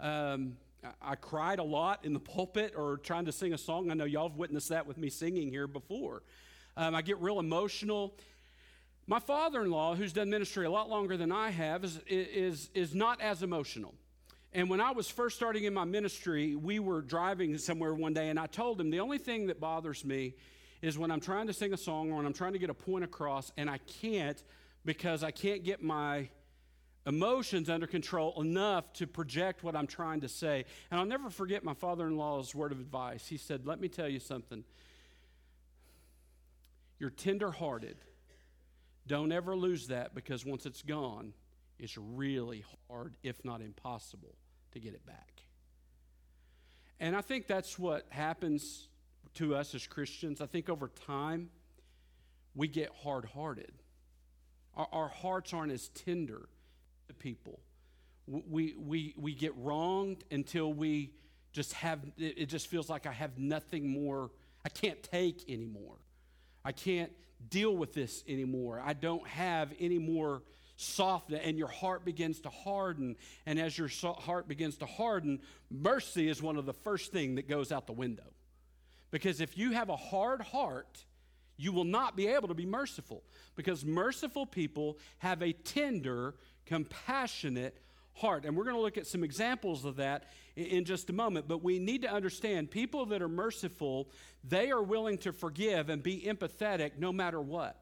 um, 0.00 0.56
I 1.00 1.14
cried 1.16 1.58
a 1.58 1.64
lot 1.64 2.04
in 2.04 2.12
the 2.12 2.20
pulpit 2.34 2.74
or 2.76 2.98
trying 2.98 3.24
to 3.26 3.32
sing 3.32 3.52
a 3.52 3.58
song. 3.58 3.90
I 3.90 3.94
know 3.94 4.04
y'all 4.04 4.28
have 4.28 4.38
witnessed 4.38 4.68
that 4.68 4.86
with 4.86 4.98
me 4.98 5.08
singing 5.08 5.50
here 5.50 5.66
before. 5.66 6.22
Um, 6.76 6.94
I 6.94 7.02
get 7.02 7.18
real 7.20 7.40
emotional. 7.40 8.14
My 9.06 9.20
father 9.20 9.62
in 9.62 9.70
law, 9.70 9.94
who's 9.94 10.12
done 10.12 10.30
ministry 10.30 10.66
a 10.66 10.70
lot 10.70 10.90
longer 10.90 11.16
than 11.16 11.30
I 11.30 11.50
have, 11.50 11.84
is, 11.84 12.00
is, 12.08 12.70
is 12.74 12.94
not 12.94 13.20
as 13.20 13.42
emotional. 13.42 13.94
And 14.52 14.68
when 14.68 14.80
I 14.80 14.90
was 14.90 15.08
first 15.08 15.36
starting 15.36 15.64
in 15.64 15.74
my 15.74 15.84
ministry, 15.84 16.56
we 16.56 16.78
were 16.80 17.02
driving 17.02 17.56
somewhere 17.58 17.94
one 17.94 18.14
day, 18.14 18.30
and 18.30 18.38
I 18.38 18.46
told 18.46 18.80
him 18.80 18.90
the 18.90 19.00
only 19.00 19.18
thing 19.18 19.46
that 19.46 19.60
bothers 19.60 20.04
me 20.04 20.34
is 20.82 20.98
when 20.98 21.10
I'm 21.10 21.20
trying 21.20 21.46
to 21.46 21.52
sing 21.52 21.72
a 21.72 21.76
song 21.76 22.10
or 22.10 22.16
when 22.16 22.26
I'm 22.26 22.32
trying 22.32 22.54
to 22.54 22.58
get 22.58 22.70
a 22.70 22.74
point 22.74 23.04
across, 23.04 23.52
and 23.56 23.70
I 23.70 23.78
can't 24.00 24.42
because 24.84 25.22
I 25.22 25.30
can't 25.30 25.62
get 25.62 25.82
my 25.82 26.28
emotions 27.06 27.70
under 27.70 27.86
control 27.86 28.40
enough 28.40 28.92
to 28.94 29.06
project 29.06 29.62
what 29.62 29.76
I'm 29.76 29.86
trying 29.86 30.22
to 30.22 30.28
say. 30.28 30.64
And 30.90 30.98
I'll 30.98 31.06
never 31.06 31.30
forget 31.30 31.62
my 31.62 31.74
father 31.74 32.06
in 32.06 32.16
law's 32.16 32.54
word 32.54 32.72
of 32.72 32.80
advice. 32.80 33.26
He 33.26 33.36
said, 33.36 33.66
Let 33.66 33.80
me 33.80 33.88
tell 33.88 34.08
you 34.08 34.18
something. 34.18 34.64
You're 36.98 37.10
tender 37.10 37.50
hearted. 37.50 37.96
Don't 39.06 39.32
ever 39.32 39.56
lose 39.56 39.88
that 39.88 40.14
because 40.14 40.44
once 40.44 40.66
it's 40.66 40.82
gone, 40.82 41.32
it's 41.78 41.96
really 41.96 42.64
hard, 42.88 43.16
if 43.22 43.44
not 43.44 43.60
impossible, 43.60 44.34
to 44.72 44.80
get 44.80 44.94
it 44.94 45.06
back. 45.06 45.42
And 46.98 47.14
I 47.14 47.20
think 47.20 47.46
that's 47.46 47.78
what 47.78 48.06
happens 48.08 48.88
to 49.34 49.54
us 49.54 49.74
as 49.74 49.86
Christians. 49.86 50.40
I 50.40 50.46
think 50.46 50.68
over 50.68 50.88
time, 51.06 51.50
we 52.54 52.68
get 52.68 52.90
hard 53.02 53.26
hearted. 53.26 53.72
Our, 54.74 54.88
our, 54.92 55.08
hearts 55.08 55.52
aren't 55.52 55.72
as 55.72 55.88
tender 55.88 56.48
to 57.08 57.14
people. 57.14 57.60
We, 58.26 58.74
we, 58.76 59.14
we 59.16 59.34
get 59.34 59.54
wronged 59.56 60.24
until 60.30 60.72
we 60.72 61.12
just 61.52 61.74
have, 61.74 62.00
it 62.18 62.46
just 62.46 62.66
feels 62.66 62.90
like 62.90 63.06
I 63.06 63.12
have 63.12 63.38
nothing 63.38 63.88
more, 63.88 64.30
I 64.64 64.68
can't 64.68 65.02
take 65.02 65.48
anymore. 65.48 65.96
I 66.64 66.72
can't 66.72 67.12
deal 67.48 67.76
with 67.76 67.94
this 67.94 68.24
anymore. 68.28 68.82
I 68.84 68.92
don't 68.92 69.26
have 69.28 69.72
any 69.78 69.98
more 69.98 70.42
softness, 70.76 71.40
and 71.44 71.58
your 71.58 71.68
heart 71.68 72.04
begins 72.04 72.40
to 72.40 72.50
harden. 72.50 73.16
And 73.46 73.58
as 73.58 73.76
your 73.76 73.88
heart 73.88 74.48
begins 74.48 74.76
to 74.78 74.86
harden, 74.86 75.40
mercy 75.70 76.28
is 76.28 76.42
one 76.42 76.56
of 76.56 76.66
the 76.66 76.72
first 76.72 77.12
thing 77.12 77.36
that 77.36 77.48
goes 77.48 77.72
out 77.72 77.86
the 77.86 77.92
window. 77.92 78.32
Because 79.10 79.40
if 79.40 79.56
you 79.56 79.72
have 79.72 79.88
a 79.88 79.96
hard 79.96 80.42
heart, 80.42 81.04
you 81.56 81.72
will 81.72 81.84
not 81.84 82.16
be 82.16 82.26
able 82.26 82.48
to 82.48 82.54
be 82.54 82.66
merciful. 82.66 83.22
Because 83.54 83.84
merciful 83.84 84.44
people 84.44 84.98
have 85.18 85.42
a 85.42 85.52
tender, 85.52 86.34
compassionate 86.66 87.78
heart. 88.16 88.44
And 88.44 88.56
we're 88.56 88.64
going 88.64 88.76
to 88.76 88.82
look 88.82 88.98
at 88.98 89.06
some 89.06 89.22
examples 89.22 89.84
of 89.84 89.96
that 89.96 90.24
in 90.56 90.84
just 90.84 91.10
a 91.10 91.12
moment. 91.12 91.46
But 91.46 91.62
we 91.62 91.78
need 91.78 92.02
to 92.02 92.10
understand 92.10 92.70
people 92.70 93.06
that 93.06 93.22
are 93.22 93.28
merciful, 93.28 94.08
they 94.42 94.70
are 94.70 94.82
willing 94.82 95.18
to 95.18 95.32
forgive 95.32 95.88
and 95.88 96.02
be 96.02 96.22
empathetic 96.22 96.92
no 96.98 97.12
matter 97.12 97.40
what. 97.40 97.76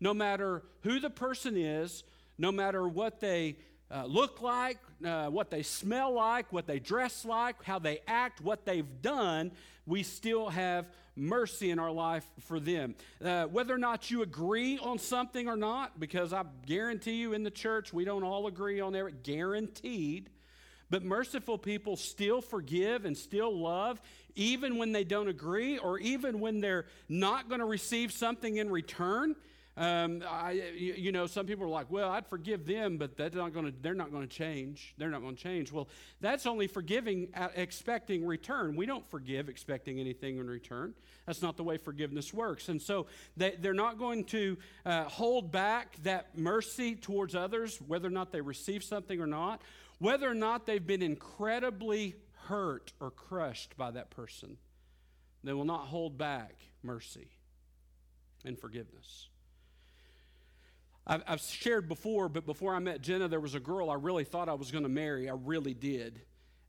No 0.00 0.12
matter 0.12 0.62
who 0.82 1.00
the 1.00 1.10
person 1.10 1.56
is, 1.56 2.04
no 2.36 2.52
matter 2.52 2.86
what 2.86 3.20
they 3.20 3.56
uh, 3.90 4.04
look 4.04 4.42
like, 4.42 4.78
uh, 5.04 5.28
what 5.28 5.50
they 5.50 5.62
smell 5.62 6.12
like, 6.12 6.52
what 6.52 6.66
they 6.66 6.78
dress 6.78 7.24
like, 7.24 7.62
how 7.62 7.78
they 7.78 8.00
act, 8.06 8.40
what 8.40 8.66
they've 8.66 9.00
done, 9.00 9.52
we 9.86 10.02
still 10.02 10.48
have 10.48 10.86
mercy 11.16 11.70
in 11.70 11.78
our 11.78 11.90
life 11.90 12.24
for 12.40 12.60
them. 12.60 12.94
Uh, 13.24 13.44
whether 13.44 13.74
or 13.74 13.78
not 13.78 14.10
you 14.10 14.22
agree 14.22 14.78
on 14.78 14.98
something 14.98 15.48
or 15.48 15.56
not, 15.56 15.98
because 15.98 16.32
I 16.32 16.44
guarantee 16.66 17.14
you 17.14 17.32
in 17.32 17.42
the 17.42 17.50
church 17.50 17.92
we 17.92 18.04
don't 18.04 18.22
all 18.22 18.46
agree 18.46 18.80
on 18.80 18.94
everything, 18.94 19.20
guaranteed. 19.22 20.30
But 20.88 21.02
merciful 21.02 21.58
people 21.58 21.96
still 21.96 22.40
forgive 22.40 23.04
and 23.04 23.16
still 23.16 23.56
love, 23.56 24.00
even 24.36 24.78
when 24.78 24.92
they 24.92 25.02
don't 25.02 25.28
agree 25.28 25.78
or 25.78 25.98
even 25.98 26.38
when 26.38 26.60
they're 26.60 26.86
not 27.08 27.48
going 27.48 27.58
to 27.58 27.66
receive 27.66 28.12
something 28.12 28.58
in 28.58 28.70
return. 28.70 29.34
Um, 29.78 30.22
I, 30.26 30.52
you 30.74 31.12
know, 31.12 31.26
some 31.26 31.44
people 31.44 31.66
are 31.66 31.68
like, 31.68 31.90
well, 31.90 32.10
I'd 32.10 32.26
forgive 32.26 32.64
them, 32.64 32.96
but 32.96 33.16
that's 33.16 33.34
not 33.34 33.52
gonna, 33.52 33.72
they're 33.82 33.94
not 33.94 34.10
going 34.10 34.26
to 34.26 34.34
change. 34.34 34.94
They're 34.96 35.10
not 35.10 35.20
going 35.20 35.36
to 35.36 35.42
change. 35.42 35.70
Well, 35.70 35.88
that's 36.20 36.46
only 36.46 36.66
forgiving 36.66 37.28
expecting 37.54 38.24
return. 38.24 38.74
We 38.74 38.86
don't 38.86 39.06
forgive 39.10 39.50
expecting 39.50 40.00
anything 40.00 40.38
in 40.38 40.46
return. 40.46 40.94
That's 41.26 41.42
not 41.42 41.58
the 41.58 41.64
way 41.64 41.76
forgiveness 41.76 42.32
works. 42.32 42.70
And 42.70 42.80
so 42.80 43.06
they, 43.36 43.56
they're 43.60 43.74
not 43.74 43.98
going 43.98 44.24
to 44.24 44.56
uh, 44.86 45.04
hold 45.04 45.52
back 45.52 45.96
that 46.04 46.38
mercy 46.38 46.94
towards 46.94 47.34
others, 47.34 47.78
whether 47.86 48.08
or 48.08 48.12
not 48.12 48.32
they 48.32 48.40
receive 48.40 48.82
something 48.82 49.20
or 49.20 49.26
not, 49.26 49.60
whether 49.98 50.30
or 50.30 50.34
not 50.34 50.64
they've 50.64 50.86
been 50.86 51.02
incredibly 51.02 52.16
hurt 52.46 52.92
or 52.98 53.10
crushed 53.10 53.76
by 53.76 53.90
that 53.90 54.08
person. 54.08 54.56
They 55.44 55.52
will 55.52 55.64
not 55.64 55.86
hold 55.86 56.16
back 56.16 56.54
mercy 56.82 57.28
and 58.44 58.58
forgiveness. 58.58 59.28
I've, 61.06 61.40
shared 61.40 61.88
before, 61.88 62.28
but 62.28 62.46
before 62.46 62.74
I 62.74 62.80
met 62.80 63.00
Jenna, 63.00 63.28
there 63.28 63.38
was 63.38 63.54
a 63.54 63.60
girl 63.60 63.90
I 63.90 63.94
really 63.94 64.24
thought 64.24 64.48
I 64.48 64.54
was 64.54 64.72
going 64.72 64.82
to 64.82 64.90
marry. 64.90 65.30
I 65.30 65.34
really 65.44 65.74
did. 65.74 66.20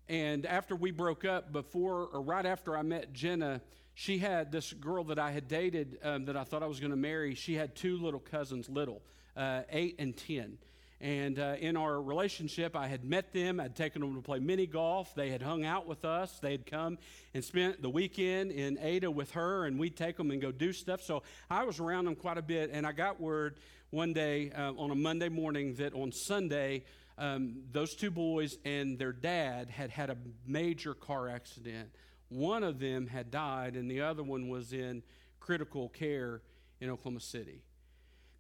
And 0.08 0.46
after 0.46 0.76
we 0.76 0.92
broke 0.92 1.26
up, 1.26 1.52
before 1.52 2.08
or 2.14 2.22
right 2.22 2.46
after 2.46 2.78
I 2.78 2.84
met 2.84 3.14
Jenna, 3.14 3.62
she 3.96 4.20
had 4.20 4.52
this 4.52 4.74
girl 4.74 5.06
that 5.06 5.18
I 5.18 5.32
had 5.32 5.48
dated 5.48 5.98
um, 6.04 6.26
that 6.26 6.38
I 6.38 6.44
thought 6.44 6.62
I 6.62 6.68
was 6.68 6.80
going 6.80 6.92
to 6.92 6.98
marry. 6.98 7.34
She 7.34 7.56
had 7.56 7.76
two 7.76 7.98
little 7.98 8.20
cousins, 8.20 8.70
little, 8.70 9.02
uh, 9.36 9.64
eight 9.72 9.96
and 9.98 10.16
10. 10.16 10.60
And 11.00 11.38
uh, 11.38 11.56
in 11.60 11.78
our 11.78 12.02
relationship, 12.02 12.76
I 12.76 12.88
had 12.88 13.04
met 13.04 13.32
them. 13.32 13.60
I'd 13.60 13.76
taken 13.76 14.02
them 14.02 14.16
to 14.16 14.22
play 14.22 14.40
mini 14.40 14.66
golf. 14.66 15.14
They 15.14 15.30
had 15.30 15.44
hung 15.44 15.64
out 15.64 15.86
with 15.86 16.04
us. 16.04 16.40
They 16.40 16.52
had 16.52 16.66
come 16.66 16.98
and 17.36 17.44
spent 17.44 17.84
the 17.84 17.90
weekend 17.90 18.52
in 18.52 18.80
Ada 18.80 19.12
with 19.12 19.32
her, 19.32 19.66
and 19.66 19.78
we'd 19.78 19.96
take 19.96 20.18
them 20.18 20.32
and 20.32 20.42
go 20.42 20.52
do 20.52 20.74
stuff. 20.74 21.04
So 21.04 21.22
I 21.52 21.66
was 21.66 21.80
around 21.80 22.06
them 22.06 22.16
quite 22.16 22.40
a 22.40 22.42
bit, 22.42 22.72
and 22.74 22.88
I 22.88 22.94
got 22.94 23.22
word 23.22 23.60
one 23.92 24.12
day 24.12 24.52
uh, 24.52 24.74
on 24.74 24.90
a 24.90 24.96
Monday 24.96 25.30
morning 25.30 25.76
that 25.76 25.94
on 25.94 26.12
Sunday, 26.12 26.84
um, 27.20 27.64
those 27.72 27.96
two 27.96 28.12
boys 28.12 28.58
and 28.66 28.98
their 28.98 29.14
dad 29.14 29.70
had 29.70 29.92
had 29.92 30.10
a 30.10 30.18
major 30.48 30.96
car 30.96 31.30
accident. 31.30 31.90
One 32.30 32.64
of 32.64 32.80
them 32.80 33.06
had 33.06 33.30
died, 33.30 33.76
and 33.76 33.90
the 33.90 34.02
other 34.02 34.24
one 34.24 34.50
was 34.50 34.74
in 34.74 35.04
critical 35.40 35.90
care 35.90 36.42
in 36.82 36.90
Oklahoma 36.90 37.22
City. 37.22 37.62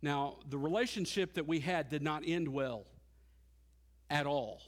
Now, 0.01 0.37
the 0.47 0.57
relationship 0.57 1.33
that 1.35 1.47
we 1.47 1.59
had 1.59 1.89
did 1.89 2.01
not 2.01 2.23
end 2.25 2.47
well 2.47 2.85
at 4.09 4.25
all. 4.25 4.61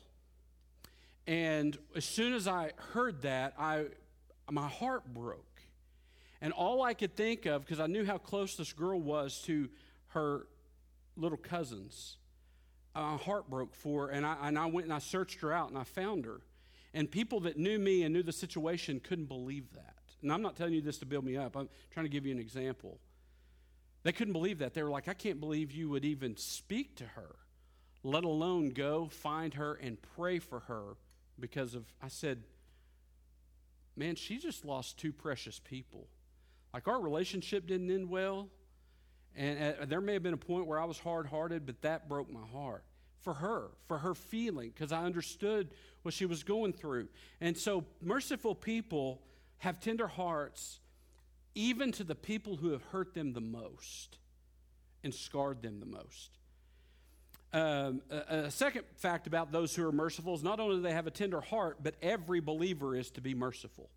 And 1.28 1.78
as 1.96 2.06
soon 2.06 2.34
as 2.34 2.48
I 2.48 2.72
heard 2.94 3.22
that, 3.22 3.54
I, 3.58 3.86
my 4.50 4.68
heart 4.68 5.14
broke. 5.14 5.46
And 6.42 6.54
all 6.54 6.82
I 6.82 6.94
could 6.94 7.16
think 7.16 7.46
of, 7.46 7.64
because 7.64 7.80
I 7.80 7.88
knew 7.88 8.06
how 8.06 8.18
close 8.18 8.56
this 8.56 8.74
girl 8.74 9.00
was 9.00 9.42
to 9.44 9.70
her 10.08 10.48
little 11.16 11.38
cousins. 11.38 12.18
Uh, 12.96 13.02
my 13.02 13.18
heart 13.18 13.50
broke 13.50 13.76
for 13.76 14.08
her, 14.08 14.12
and 14.12 14.26
I, 14.26 14.38
and 14.44 14.58
I 14.58 14.66
went 14.66 14.86
and 14.86 14.94
I 14.94 15.00
searched 15.00 15.42
her 15.42 15.54
out 15.54 15.70
and 15.70 15.78
I 15.78 15.84
found 15.84 16.26
her. 16.26 16.42
And 16.94 17.12
people 17.12 17.42
that 17.42 17.58
knew 17.58 17.78
me 17.78 18.04
and 18.04 18.14
knew 18.14 18.24
the 18.24 18.32
situation 18.32 19.00
couldn't 19.00 19.28
believe 19.28 19.72
that. 19.74 19.96
And 20.22 20.34
I'm 20.34 20.42
not 20.42 20.56
telling 20.56 20.74
you 20.74 20.82
this 20.82 20.98
to 21.00 21.06
build 21.06 21.24
me 21.24 21.38
up, 21.38 21.56
I'm 21.56 21.70
trying 21.92 22.06
to 22.06 22.10
give 22.10 22.26
you 22.26 22.32
an 22.32 22.40
example. 22.40 23.00
They 24.04 24.12
couldn't 24.12 24.34
believe 24.34 24.60
that. 24.60 24.74
They 24.74 24.84
were 24.84 24.90
like, 24.90 25.08
I 25.08 25.14
can't 25.14 25.40
believe 25.40 25.72
you 25.72 25.90
would 25.90 26.06
even 26.06 26.38
speak 26.38 26.96
to 26.98 27.06
her, 27.06 27.36
let 28.04 28.24
alone 28.24 28.70
go 28.70 29.08
find 29.08 29.54
her 29.56 29.74
and 29.76 29.98
pray 30.16 30.40
for 30.40 30.62
her 30.62 30.96
because 31.40 31.76
of, 31.76 31.86
I 32.02 32.08
said, 32.08 32.44
man, 33.96 34.16
she 34.16 34.38
just 34.38 34.64
lost 34.66 34.98
two 34.98 35.12
precious 35.12 35.60
people. 35.60 36.08
Like 36.74 36.88
our 36.88 37.00
relationship 37.00 37.68
didn't 37.68 37.92
end 37.92 38.10
well. 38.10 38.48
And 39.36 39.76
uh, 39.82 39.86
there 39.86 40.02
may 40.02 40.14
have 40.14 40.24
been 40.24 40.34
a 40.34 40.38
point 40.38 40.66
where 40.66 40.80
I 40.80 40.86
was 40.86 41.00
hard 41.00 41.28
hearted, 41.28 41.66
but 41.66 41.82
that 41.82 42.10
broke 42.10 42.32
my 42.32 42.46
heart 42.52 42.84
for 43.22 43.34
her, 43.34 43.70
for 43.88 43.98
her 43.98 44.16
feeling, 44.16 44.70
because 44.70 44.92
I 44.92 45.04
understood 45.04 45.70
what 46.04 46.14
she 46.14 46.26
was 46.26 46.44
going 46.44 46.74
through. 46.74 47.10
And 47.42 47.56
so, 47.58 47.86
merciful 48.02 48.56
people 48.56 49.22
have 49.60 49.80
tender 49.80 50.08
hearts, 50.08 50.80
even 51.56 51.92
to 51.94 52.04
the 52.04 52.16
people 52.16 52.58
who 52.58 52.72
have 52.72 52.84
hurt 52.84 53.14
them 53.14 53.34
the 53.34 53.42
most 53.42 54.18
and 55.04 55.14
scarred 55.14 55.62
them 55.62 55.80
the 55.80 55.86
most. 55.86 56.38
Um, 57.52 58.02
a, 58.12 58.46
a, 58.46 58.52
second 58.52 58.84
fact 58.98 59.26
about 59.26 59.52
those 59.52 59.76
who 59.76 59.88
are 59.88 59.92
merciful 59.92 60.36
is 60.36 60.44
not 60.44 60.60
only 60.60 60.76
do 60.76 60.82
they 60.84 60.94
have 60.94 61.08
a 61.08 61.12
tender 61.12 61.42
heart, 61.42 61.78
but 61.82 61.96
every 62.00 62.42
believer 62.42 62.96
is 62.96 63.10
to 63.12 63.22
be 63.22 63.34
merciful. 63.34 63.90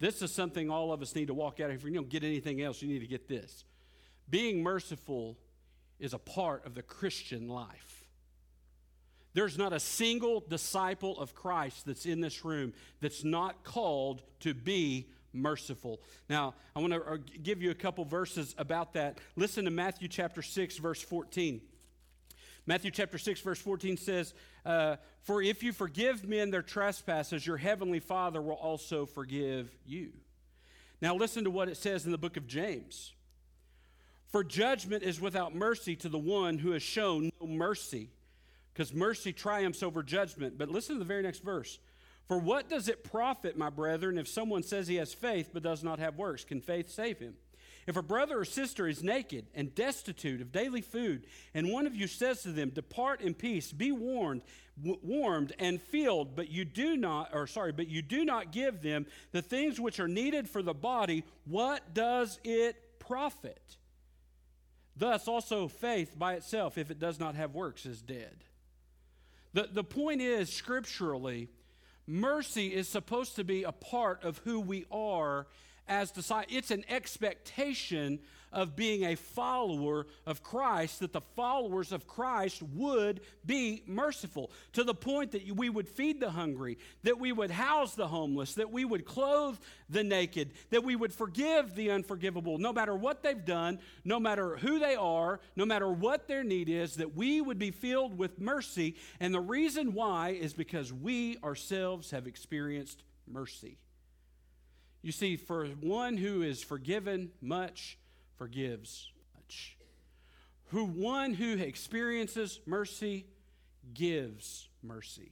This 0.00 0.22
is 0.22 0.32
something 0.32 0.68
all 0.68 0.92
of 0.92 1.02
us 1.02 1.14
need 1.14 1.28
to 1.28 1.34
walk 1.34 1.60
out 1.60 1.66
of. 1.66 1.70
Here. 1.70 1.78
If 1.78 1.84
you 1.84 1.94
don't 1.94 2.08
get 2.08 2.24
anything 2.24 2.60
else, 2.60 2.82
you 2.82 2.88
need 2.88 2.98
to 2.98 3.06
get 3.06 3.28
this. 3.28 3.64
Being 4.28 4.60
merciful 4.60 5.38
is 6.00 6.14
a 6.14 6.18
part 6.18 6.66
of 6.66 6.74
the 6.74 6.82
Christian 6.82 7.48
life. 7.48 8.04
There's 9.34 9.56
not 9.56 9.72
a 9.72 9.78
single 9.78 10.40
disciple 10.40 11.18
of 11.20 11.36
Christ 11.36 11.86
that's 11.86 12.06
in 12.06 12.20
this 12.20 12.44
room 12.44 12.72
that's 13.00 13.22
not 13.22 13.62
called 13.62 14.22
to 14.40 14.52
be 14.52 15.06
merciful. 15.32 16.00
Now, 16.28 16.54
I 16.74 16.80
want 16.80 16.92
to 16.92 17.02
uh, 17.02 17.16
give 17.42 17.62
you 17.62 17.70
a 17.70 17.74
couple 17.74 18.04
verses 18.04 18.54
about 18.58 18.94
that. 18.94 19.18
Listen 19.36 19.64
to 19.64 19.70
Matthew 19.70 20.08
chapter 20.08 20.42
6 20.42 20.78
verse 20.78 21.02
14. 21.02 21.60
Matthew 22.66 22.92
chapter 22.92 23.18
6, 23.18 23.40
verse 23.40 23.58
14 23.58 23.96
says, 23.96 24.34
uh, 24.64 24.96
For 25.22 25.42
if 25.42 25.62
you 25.62 25.72
forgive 25.72 26.28
men 26.28 26.50
their 26.50 26.62
trespasses, 26.62 27.46
your 27.46 27.56
heavenly 27.56 27.98
Father 27.98 28.40
will 28.40 28.54
also 28.54 29.04
forgive 29.04 29.70
you. 29.84 30.12
Now, 31.00 31.16
listen 31.16 31.44
to 31.44 31.50
what 31.50 31.68
it 31.68 31.76
says 31.76 32.06
in 32.06 32.12
the 32.12 32.18
book 32.18 32.36
of 32.36 32.46
James. 32.46 33.12
For 34.28 34.44
judgment 34.44 35.02
is 35.02 35.20
without 35.20 35.54
mercy 35.54 35.96
to 35.96 36.08
the 36.08 36.18
one 36.18 36.58
who 36.58 36.70
has 36.70 36.82
shown 36.82 37.32
no 37.40 37.48
mercy, 37.48 38.10
because 38.72 38.94
mercy 38.94 39.32
triumphs 39.32 39.82
over 39.82 40.02
judgment. 40.02 40.56
But 40.56 40.68
listen 40.68 40.94
to 40.94 40.98
the 41.00 41.04
very 41.04 41.22
next 41.22 41.42
verse. 41.42 41.80
For 42.28 42.38
what 42.38 42.68
does 42.68 42.88
it 42.88 43.04
profit, 43.04 43.58
my 43.58 43.70
brethren, 43.70 44.18
if 44.18 44.28
someone 44.28 44.62
says 44.62 44.88
he 44.88 44.96
has 44.96 45.12
faith 45.12 45.50
but 45.52 45.62
does 45.62 45.82
not 45.82 45.98
have 45.98 46.16
works? 46.16 46.44
Can 46.44 46.60
faith 46.60 46.90
save 46.90 47.18
him? 47.18 47.34
If 47.86 47.96
a 47.96 48.02
brother 48.02 48.38
or 48.38 48.44
sister 48.44 48.86
is 48.86 49.02
naked 49.02 49.46
and 49.54 49.74
destitute 49.74 50.40
of 50.40 50.52
daily 50.52 50.82
food, 50.82 51.26
and 51.52 51.72
one 51.72 51.86
of 51.86 51.96
you 51.96 52.06
says 52.06 52.42
to 52.42 52.52
them, 52.52 52.70
Depart 52.70 53.20
in 53.20 53.34
peace, 53.34 53.72
be 53.72 53.90
warned, 53.90 54.42
w- 54.80 55.00
warmed 55.02 55.52
and 55.58 55.82
filled, 55.82 56.36
but 56.36 56.48
you 56.48 56.64
do 56.64 56.96
not, 56.96 57.30
or 57.32 57.48
sorry, 57.48 57.72
but 57.72 57.88
you 57.88 58.00
do 58.00 58.24
not 58.24 58.52
give 58.52 58.82
them 58.82 59.06
the 59.32 59.42
things 59.42 59.80
which 59.80 59.98
are 59.98 60.08
needed 60.08 60.48
for 60.48 60.62
the 60.62 60.74
body, 60.74 61.24
what 61.44 61.92
does 61.92 62.38
it 62.44 63.00
profit? 63.00 63.76
Thus 64.96 65.26
also 65.26 65.66
faith 65.66 66.16
by 66.16 66.34
itself, 66.34 66.78
if 66.78 66.90
it 66.90 67.00
does 67.00 67.18
not 67.18 67.34
have 67.34 67.54
works, 67.54 67.84
is 67.84 68.00
dead. 68.00 68.44
The, 69.54 69.68
the 69.72 69.84
point 69.84 70.22
is, 70.22 70.52
scripturally, 70.52 71.48
mercy 72.06 72.68
is 72.68 72.88
supposed 72.88 73.36
to 73.36 73.44
be 73.44 73.62
a 73.62 73.72
part 73.72 74.22
of 74.24 74.38
who 74.38 74.60
we 74.60 74.84
are 74.90 75.46
as 75.88 76.10
disciples. 76.10 76.56
It's 76.56 76.70
an 76.70 76.84
expectation 76.88 78.20
of 78.52 78.76
being 78.76 79.04
a 79.04 79.16
follower 79.16 80.06
of 80.26 80.42
Christ 80.42 81.00
that 81.00 81.12
the 81.12 81.20
followers 81.34 81.92
of 81.92 82.06
Christ 82.06 82.62
would 82.62 83.20
be 83.44 83.82
merciful 83.86 84.50
to 84.74 84.84
the 84.84 84.94
point 84.94 85.32
that 85.32 85.50
we 85.56 85.70
would 85.70 85.88
feed 85.88 86.20
the 86.20 86.30
hungry, 86.30 86.78
that 87.02 87.18
we 87.18 87.32
would 87.32 87.50
house 87.50 87.94
the 87.94 88.08
homeless, 88.08 88.54
that 88.54 88.70
we 88.70 88.84
would 88.84 89.04
clothe 89.04 89.58
the 89.88 90.04
naked, 90.04 90.52
that 90.70 90.84
we 90.84 90.96
would 90.96 91.12
forgive 91.12 91.74
the 91.74 91.90
unforgivable, 91.90 92.58
no 92.58 92.72
matter 92.72 92.94
what 92.94 93.22
they've 93.22 93.44
done, 93.44 93.78
no 94.04 94.20
matter 94.20 94.56
who 94.56 94.78
they 94.78 94.94
are, 94.94 95.40
no 95.56 95.64
matter 95.64 95.90
what 95.90 96.28
their 96.28 96.44
need 96.44 96.68
is, 96.68 96.96
that 96.96 97.14
we 97.14 97.40
would 97.40 97.58
be 97.58 97.70
filled 97.70 98.16
with 98.16 98.40
mercy. 98.40 98.96
And 99.20 99.32
the 99.32 99.40
reason 99.40 99.94
why 99.94 100.30
is 100.30 100.52
because 100.52 100.92
we 100.92 101.38
ourselves 101.42 102.10
have 102.10 102.26
experienced 102.26 103.02
mercy. 103.26 103.78
You 105.02 105.12
see, 105.12 105.36
for 105.36 105.66
one 105.66 106.16
who 106.16 106.42
is 106.42 106.62
forgiven 106.62 107.32
much, 107.40 107.98
forgives 108.42 109.12
much. 109.36 109.76
Who 110.70 110.84
one 110.84 111.32
who 111.32 111.52
experiences 111.52 112.58
mercy 112.66 113.24
gives 113.94 114.68
mercy. 114.82 115.30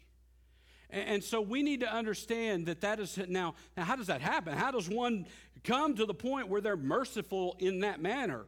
And, 0.90 1.09
and 1.09 1.25
so 1.25 1.40
we 1.40 1.64
need 1.64 1.81
to 1.81 1.92
understand 1.92 2.66
that 2.66 2.83
that 2.83 3.01
is 3.01 3.18
now, 3.27 3.57
now 3.77 3.83
how 3.83 3.96
does 3.96 4.07
that 4.07 4.20
happen? 4.20 4.57
How 4.57 4.70
does 4.70 4.88
one 4.88 5.27
come 5.64 5.96
to 5.96 6.07
the 6.07 6.14
point 6.14 6.46
where 6.46 6.61
they're 6.61 6.77
merciful 6.77 7.57
in 7.59 7.81
that 7.81 8.01
manner? 8.01 8.44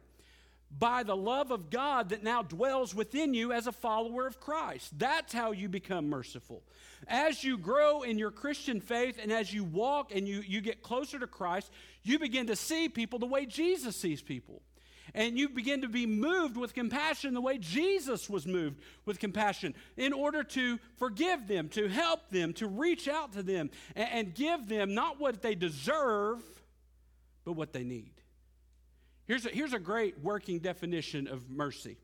By 0.77 1.03
the 1.03 1.15
love 1.15 1.51
of 1.51 1.69
God 1.69 2.09
that 2.09 2.23
now 2.23 2.41
dwells 2.41 2.95
within 2.95 3.33
you 3.33 3.51
as 3.51 3.67
a 3.67 3.71
follower 3.71 4.25
of 4.25 4.39
Christ. 4.39 4.97
That's 4.97 5.33
how 5.33 5.51
you 5.51 5.69
become 5.69 6.09
merciful. 6.09 6.63
As 7.07 7.43
you 7.43 7.57
grow 7.57 8.01
in 8.01 8.17
your 8.17 8.31
Christian 8.31 8.81
faith 8.81 9.19
and 9.21 9.31
as 9.31 9.53
you 9.53 9.63
walk 9.63 10.13
and 10.15 10.27
you, 10.27 10.41
you 10.45 10.61
get 10.61 10.81
closer 10.81 11.19
to 11.19 11.27
Christ, 11.27 11.71
you 12.03 12.17
begin 12.17 12.47
to 12.47 12.55
see 12.55 12.89
people 12.89 13.19
the 13.19 13.25
way 13.25 13.45
Jesus 13.45 13.95
sees 13.95 14.21
people. 14.21 14.61
And 15.13 15.37
you 15.37 15.49
begin 15.49 15.81
to 15.81 15.89
be 15.89 16.05
moved 16.05 16.57
with 16.57 16.73
compassion 16.73 17.33
the 17.33 17.41
way 17.41 17.57
Jesus 17.57 18.29
was 18.29 18.47
moved 18.47 18.79
with 19.05 19.19
compassion 19.19 19.75
in 19.95 20.11
order 20.11 20.43
to 20.43 20.79
forgive 20.95 21.47
them, 21.47 21.69
to 21.69 21.87
help 21.87 22.29
them, 22.31 22.53
to 22.53 22.67
reach 22.67 23.07
out 23.07 23.33
to 23.33 23.43
them, 23.43 23.69
and, 23.95 24.09
and 24.11 24.33
give 24.33 24.67
them 24.67 24.95
not 24.95 25.19
what 25.19 25.41
they 25.41 25.55
deserve, 25.55 26.41
but 27.45 27.53
what 27.53 27.73
they 27.73 27.83
need. 27.83 28.22
Here's 29.25 29.45
a, 29.45 29.49
here's 29.49 29.73
a 29.73 29.79
great 29.79 30.19
working 30.19 30.59
definition 30.59 31.27
of 31.27 31.49
mercy. 31.49 31.97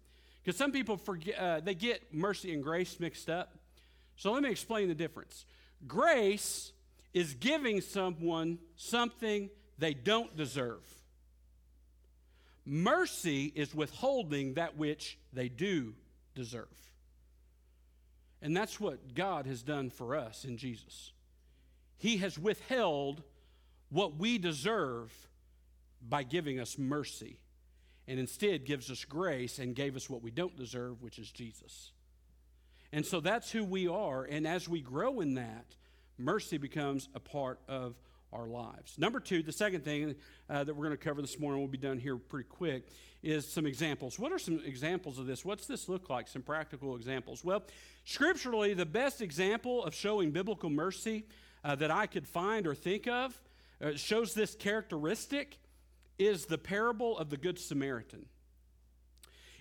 Because 0.44 0.58
some 0.58 0.72
people 0.72 0.98
forget, 0.98 1.38
uh, 1.38 1.60
they 1.60 1.76
get 1.76 2.14
mercy 2.14 2.54
and 2.54 2.64
grace 2.64 3.00
mixed 3.00 3.30
up. 3.30 3.58
So 4.16 4.32
let 4.32 4.44
me 4.44 4.50
explain 4.50 4.88
the 4.88 4.96
difference. 4.96 5.46
Grace 5.88 6.72
is 7.14 7.34
giving 7.34 7.82
someone 7.82 8.60
something 8.76 9.50
they 9.78 9.94
don't 9.94 10.36
deserve. 10.36 10.84
Mercy 12.66 13.52
is 13.56 13.74
withholding 13.74 14.54
that 14.54 14.78
which 14.78 15.18
they 15.34 15.50
do 15.50 15.94
deserve. 16.36 16.68
And 18.42 18.56
that's 18.56 18.80
what 18.80 19.14
God 19.16 19.46
has 19.48 19.62
done 19.62 19.90
for 19.90 20.16
us 20.16 20.46
in 20.46 20.58
Jesus. 20.58 21.12
He 21.98 22.18
has 22.18 22.40
withheld 22.40 23.24
what 23.90 24.18
we 24.18 24.38
deserve 24.38 25.12
by 26.08 26.24
giving 26.24 26.60
us 26.60 26.78
mercy 26.78 27.40
and 28.08 28.20
instead 28.20 28.66
gives 28.66 28.90
us 28.90 29.06
grace 29.06 29.60
and 29.60 29.76
gave 29.76 29.96
us 29.96 30.10
what 30.10 30.24
we 30.24 30.32
don't 30.32 30.56
deserve, 30.58 31.02
which 31.02 31.20
is 31.20 31.30
Jesus. 31.30 31.92
And 32.92 33.06
so 33.06 33.20
that's 33.20 33.52
who 33.52 33.64
we 33.64 33.88
are. 33.88 34.24
And 34.24 34.48
as 34.48 34.68
we 34.68 34.82
grow 34.82 35.20
in 35.20 35.36
that, 35.36 35.76
mercy 36.18 36.58
becomes 36.58 37.08
a 37.14 37.20
part 37.20 37.60
of 37.68 37.96
our 38.34 38.48
lives. 38.48 38.98
Number 38.98 39.20
two, 39.20 39.44
the 39.44 39.52
second 39.52 39.84
thing 39.84 40.16
uh, 40.50 40.64
that 40.64 40.76
we're 40.76 40.86
going 40.86 40.98
to 40.98 41.04
cover 41.04 41.22
this 41.22 41.40
morning, 41.40 41.60
we'll 41.62 41.68
be 41.68 41.78
done 41.78 42.00
here 42.00 42.18
pretty 42.18 42.48
quick, 42.48 42.88
is 43.22 43.48
some 43.48 43.66
examples. 43.66 44.18
What 44.18 44.32
are 44.32 44.40
some 44.40 44.62
examples 44.66 45.20
of 45.20 45.26
this? 45.26 45.44
What's 45.44 45.68
this 45.68 45.90
look 45.90 46.10
like? 46.10 46.28
Some 46.28 46.42
practical 46.42 46.96
examples. 46.96 47.44
Well, 47.44 47.64
scripturally, 48.06 48.74
the 48.74 48.86
best 48.86 49.22
example 49.22 49.84
of 49.84 49.94
showing 49.94 50.32
biblical 50.32 50.70
mercy 50.70 51.26
uh, 51.64 51.76
that 51.76 51.92
I 51.92 52.08
could 52.08 52.28
find 52.28 52.66
or 52.66 52.76
think 52.76 53.08
of 53.08 53.40
uh, 53.82 53.94
shows 53.96 54.34
this 54.34 54.56
characteristic 54.56 55.58
is 56.20 56.46
the 56.46 56.58
parable 56.58 57.18
of 57.18 57.30
the 57.30 57.38
Good 57.38 57.58
Samaritan. 57.58 58.26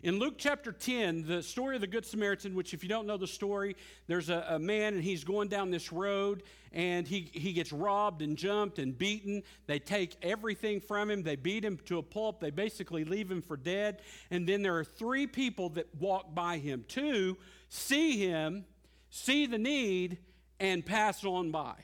In 0.01 0.21
Luke 0.21 0.35
chapter 0.38 0.71
10, 0.71 1.27
the 1.27 1.42
story 1.42 1.75
of 1.75 1.81
the 1.81 1.88
Good 1.88 2.07
Samaritan, 2.07 2.55
which, 2.55 2.73
if 2.73 2.85
you 2.85 2.88
don't 2.88 3.07
know 3.07 3.16
the 3.16 3.27
story, 3.27 3.75
there's 4.07 4.31
a, 4.31 4.47
a, 4.51 4.59
man 4.59 4.94
and 4.94 5.03
he's 5.03 5.25
going 5.25 5.49
down 5.49 5.73
this 5.73 5.92
road 5.92 6.44
and 6.73 7.07
he, 7.07 7.29
he 7.33 7.53
gets 7.53 7.73
robbed 7.73 8.23
and 8.23 8.37
jumped 8.37 8.79
and 8.79 8.97
beaten. 8.97 9.42
They 9.66 9.81
take 9.81 10.16
everything 10.23 10.81
from 10.81 11.11
him, 11.11 11.25
they 11.25 11.35
beat 11.35 11.64
him 11.64 11.79
to 11.87 11.99
a 11.99 12.03
pulp, 12.03 12.38
they 12.38 12.51
basically 12.51 13.05
leave 13.05 13.29
him 13.29 13.42
for 13.42 13.57
dead. 13.57 14.01
And 14.31 14.49
then 14.49 14.62
there 14.62 14.77
are 14.77 14.85
three 14.85 15.27
people 15.27 15.71
that 15.71 15.92
walk 15.99 16.33
by 16.33 16.59
him. 16.59 16.85
Two 16.87 17.37
see 17.68 18.25
him, 18.25 18.66
see 19.11 19.47
the 19.47 19.59
need, 19.59 20.18
and 20.61 20.87
pass 20.87 21.25
on 21.25 21.51
by. 21.51 21.75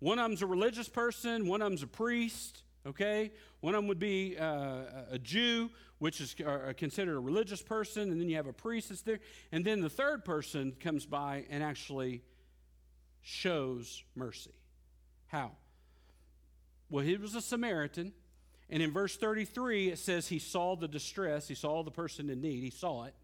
One 0.00 0.18
of 0.18 0.28
them's 0.28 0.42
a 0.42 0.46
religious 0.46 0.88
person, 0.88 1.46
one 1.46 1.62
of 1.62 1.70
them's 1.70 1.82
a 1.82 1.86
priest, 1.86 2.62
okay? 2.86 3.32
One 3.66 3.74
of 3.74 3.80
them 3.80 3.88
would 3.88 3.98
be 3.98 4.36
uh, 4.38 4.82
a 5.10 5.18
Jew, 5.18 5.70
which 5.98 6.20
is 6.20 6.36
uh, 6.46 6.72
considered 6.76 7.16
a 7.16 7.18
religious 7.18 7.62
person, 7.62 8.12
and 8.12 8.20
then 8.20 8.28
you 8.28 8.36
have 8.36 8.46
a 8.46 8.52
priest 8.52 8.90
that's 8.90 9.02
there. 9.02 9.18
And 9.50 9.64
then 9.64 9.80
the 9.80 9.90
third 9.90 10.24
person 10.24 10.76
comes 10.78 11.04
by 11.04 11.46
and 11.50 11.64
actually 11.64 12.22
shows 13.22 14.04
mercy. 14.14 14.52
How? 15.26 15.50
Well, 16.90 17.04
he 17.04 17.16
was 17.16 17.34
a 17.34 17.40
Samaritan, 17.40 18.12
and 18.70 18.84
in 18.84 18.92
verse 18.92 19.16
33, 19.16 19.88
it 19.88 19.98
says 19.98 20.28
he 20.28 20.38
saw 20.38 20.76
the 20.76 20.86
distress, 20.86 21.48
he 21.48 21.56
saw 21.56 21.82
the 21.82 21.90
person 21.90 22.30
in 22.30 22.40
need, 22.40 22.62
he 22.62 22.70
saw 22.70 23.06
it. 23.06 23.14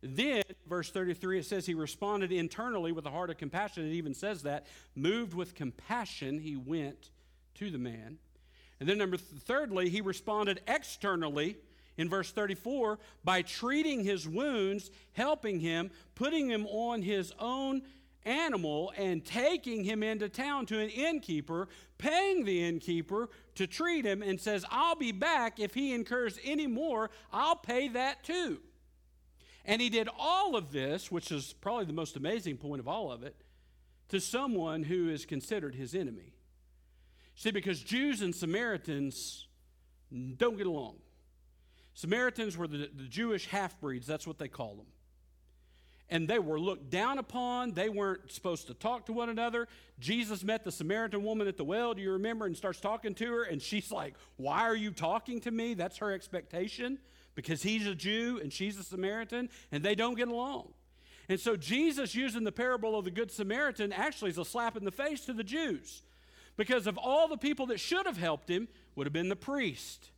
Then, 0.00 0.42
verse 0.66 0.90
33, 0.90 1.40
it 1.40 1.44
says 1.44 1.66
he 1.66 1.74
responded 1.74 2.32
internally 2.32 2.92
with 2.92 3.04
a 3.04 3.10
heart 3.10 3.28
of 3.28 3.36
compassion. 3.36 3.84
It 3.86 3.92
even 3.92 4.14
says 4.14 4.44
that. 4.44 4.64
Moved 4.94 5.34
with 5.34 5.54
compassion, 5.54 6.38
he 6.38 6.56
went 6.56 7.10
to 7.56 7.70
the 7.70 7.76
man. 7.76 8.16
And 8.80 8.88
then, 8.88 8.98
number 8.98 9.18
th- 9.18 9.42
thirdly, 9.42 9.90
he 9.90 10.00
responded 10.00 10.62
externally 10.66 11.58
in 11.98 12.08
verse 12.08 12.32
34 12.32 12.98
by 13.22 13.42
treating 13.42 14.02
his 14.02 14.26
wounds, 14.26 14.90
helping 15.12 15.60
him, 15.60 15.90
putting 16.14 16.48
him 16.48 16.66
on 16.66 17.02
his 17.02 17.32
own 17.38 17.82
animal, 18.24 18.92
and 18.96 19.24
taking 19.24 19.84
him 19.84 20.02
into 20.02 20.28
town 20.28 20.66
to 20.66 20.78
an 20.78 20.88
innkeeper, 20.88 21.68
paying 21.98 22.44
the 22.44 22.64
innkeeper 22.64 23.28
to 23.54 23.66
treat 23.66 24.04
him, 24.04 24.22
and 24.22 24.40
says, 24.40 24.64
I'll 24.70 24.96
be 24.96 25.12
back 25.12 25.60
if 25.60 25.74
he 25.74 25.92
incurs 25.92 26.38
any 26.44 26.66
more, 26.66 27.10
I'll 27.32 27.56
pay 27.56 27.88
that 27.88 28.24
too. 28.24 28.60
And 29.64 29.80
he 29.80 29.90
did 29.90 30.08
all 30.18 30.56
of 30.56 30.72
this, 30.72 31.10
which 31.10 31.30
is 31.30 31.54
probably 31.60 31.84
the 31.84 31.92
most 31.92 32.16
amazing 32.16 32.56
point 32.56 32.80
of 32.80 32.88
all 32.88 33.12
of 33.12 33.22
it, 33.22 33.36
to 34.08 34.20
someone 34.20 34.82
who 34.82 35.08
is 35.10 35.26
considered 35.26 35.74
his 35.74 35.94
enemy. 35.94 36.32
See, 37.40 37.52
because 37.52 37.80
Jews 37.80 38.20
and 38.20 38.34
Samaritans 38.34 39.46
don't 40.36 40.58
get 40.58 40.66
along. 40.66 40.96
Samaritans 41.94 42.54
were 42.54 42.66
the, 42.66 42.90
the 42.94 43.08
Jewish 43.08 43.46
half 43.46 43.80
breeds, 43.80 44.06
that's 44.06 44.26
what 44.26 44.38
they 44.38 44.46
call 44.46 44.74
them. 44.74 44.84
And 46.10 46.28
they 46.28 46.38
were 46.38 46.60
looked 46.60 46.90
down 46.90 47.16
upon. 47.16 47.72
They 47.72 47.88
weren't 47.88 48.30
supposed 48.30 48.66
to 48.66 48.74
talk 48.74 49.06
to 49.06 49.14
one 49.14 49.30
another. 49.30 49.68
Jesus 49.98 50.44
met 50.44 50.64
the 50.64 50.70
Samaritan 50.70 51.24
woman 51.24 51.48
at 51.48 51.56
the 51.56 51.64
well, 51.64 51.94
do 51.94 52.02
you 52.02 52.12
remember? 52.12 52.44
And 52.44 52.54
starts 52.54 52.78
talking 52.78 53.14
to 53.14 53.32
her, 53.32 53.44
and 53.44 53.62
she's 53.62 53.90
like, 53.90 54.16
Why 54.36 54.60
are 54.64 54.76
you 54.76 54.90
talking 54.90 55.40
to 55.40 55.50
me? 55.50 55.72
That's 55.72 55.96
her 55.96 56.12
expectation 56.12 56.98
because 57.34 57.62
he's 57.62 57.86
a 57.86 57.94
Jew 57.94 58.38
and 58.42 58.52
she's 58.52 58.78
a 58.78 58.84
Samaritan, 58.84 59.48
and 59.72 59.82
they 59.82 59.94
don't 59.94 60.14
get 60.14 60.28
along. 60.28 60.74
And 61.30 61.40
so 61.40 61.56
Jesus 61.56 62.14
using 62.14 62.44
the 62.44 62.52
parable 62.52 62.98
of 62.98 63.06
the 63.06 63.10
Good 63.10 63.30
Samaritan 63.30 63.94
actually 63.94 64.28
is 64.28 64.36
a 64.36 64.44
slap 64.44 64.76
in 64.76 64.84
the 64.84 64.92
face 64.92 65.24
to 65.24 65.32
the 65.32 65.44
Jews. 65.44 66.02
Because 66.60 66.86
of 66.86 66.98
all 66.98 67.26
the 67.26 67.38
people 67.38 67.64
that 67.68 67.80
should 67.80 68.04
have 68.04 68.18
helped 68.18 68.50
him 68.50 68.68
would 68.94 69.06
have 69.06 69.14
been 69.14 69.30
the 69.30 69.34
priest 69.34 70.10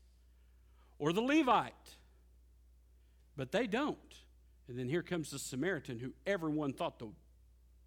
or 0.98 1.12
the 1.12 1.20
Levite. 1.20 1.72
But 3.36 3.52
they 3.52 3.68
don't. 3.68 3.96
And 4.66 4.76
then 4.76 4.88
here 4.88 5.04
comes 5.04 5.30
the 5.30 5.38
Samaritan 5.38 6.00
who 6.00 6.12
everyone 6.26 6.72
thought 6.72 6.98
the 6.98 7.12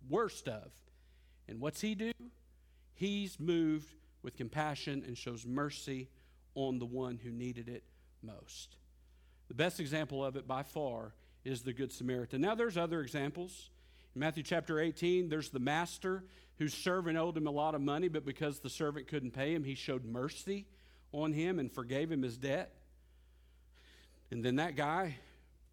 worst 0.10 0.48
of. 0.48 0.72
And 1.50 1.60
what's 1.60 1.82
he 1.82 1.96
do? 1.96 2.13
He's 2.94 3.41
moved 3.41 3.89
with 4.24 4.38
compassion 4.38 5.04
and 5.06 5.18
shows 5.18 5.46
mercy 5.46 6.08
on 6.54 6.80
the 6.80 6.86
one 6.86 7.20
who 7.22 7.32
needed 7.32 7.68
it 7.68 7.84
most. 8.24 8.78
The 9.50 9.54
best 9.54 9.82
example 9.82 10.24
of 10.24 10.38
it 10.38 10.48
by 10.48 10.63
far 10.63 11.12
is 11.44 11.63
the 11.63 11.74
Good 11.74 11.91
Samaritan. 11.91 12.39
Now, 12.39 12.56
there's 12.56 12.78
other 12.78 13.02
examples. 13.02 13.70
In 14.15 14.22
Matthew 14.22 14.44
chapter 14.44 14.80
18, 14.80 15.28
there's 15.28 15.50
the 15.50 15.60
master 15.60 16.24
whose 16.58 16.74
servant 16.74 17.18
owed 17.18 17.36
him 17.36 17.48
a 17.48 17.52
lot 17.52 17.76
of 17.76 17.82
money, 17.82 18.08
but 18.08 18.26
because 18.26 18.60
the 18.60 18.70
servant 18.70 19.08
couldn't 19.08 19.32
pay 19.32 19.54
him, 19.54 19.63
he 19.63 19.76
showed 19.76 20.06
mercy 20.06 20.65
on 21.12 21.34
him 21.34 21.60
and 21.60 21.72
forgave 21.72 22.12
him 22.12 22.22
his 22.22 22.38
debt. 22.38 22.74
And 24.32 24.44
then 24.44 24.58
that 24.58 24.76
guy 24.76 25.18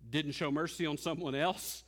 didn't 0.08 0.32
show 0.32 0.50
mercy 0.50 0.86
on 0.86 0.98
someone 0.98 1.34
else 1.34 1.84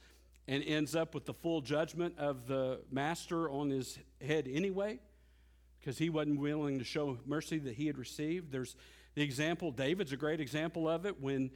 and 0.46 0.62
ends 0.62 0.94
up 0.94 1.14
with 1.14 1.24
the 1.24 1.34
full 1.34 1.60
judgment 1.60 2.18
of 2.18 2.46
the 2.46 2.80
master 2.90 3.50
on 3.50 3.70
his 3.70 3.98
head 4.24 4.48
anyway 4.50 4.98
because 5.80 5.98
he 5.98 6.10
wasn't 6.10 6.38
willing 6.38 6.78
to 6.78 6.84
show 6.84 7.18
mercy 7.26 7.58
that 7.58 7.74
he 7.74 7.86
had 7.86 7.98
received. 7.98 8.52
There's 8.52 8.76
the 9.14 9.22
example, 9.22 9.70
David's 9.70 10.12
a 10.12 10.16
great 10.16 10.40
example 10.40 10.88
of 10.88 11.06
it 11.06 11.20
when 11.20 11.50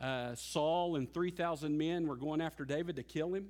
uh, 0.00 0.34
Saul 0.34 0.96
and 0.96 1.12
3,000 1.12 1.76
men 1.76 2.06
were 2.06 2.16
going 2.16 2.40
after 2.40 2.64
David 2.64 2.96
to 2.96 3.02
kill 3.02 3.34
him. 3.34 3.48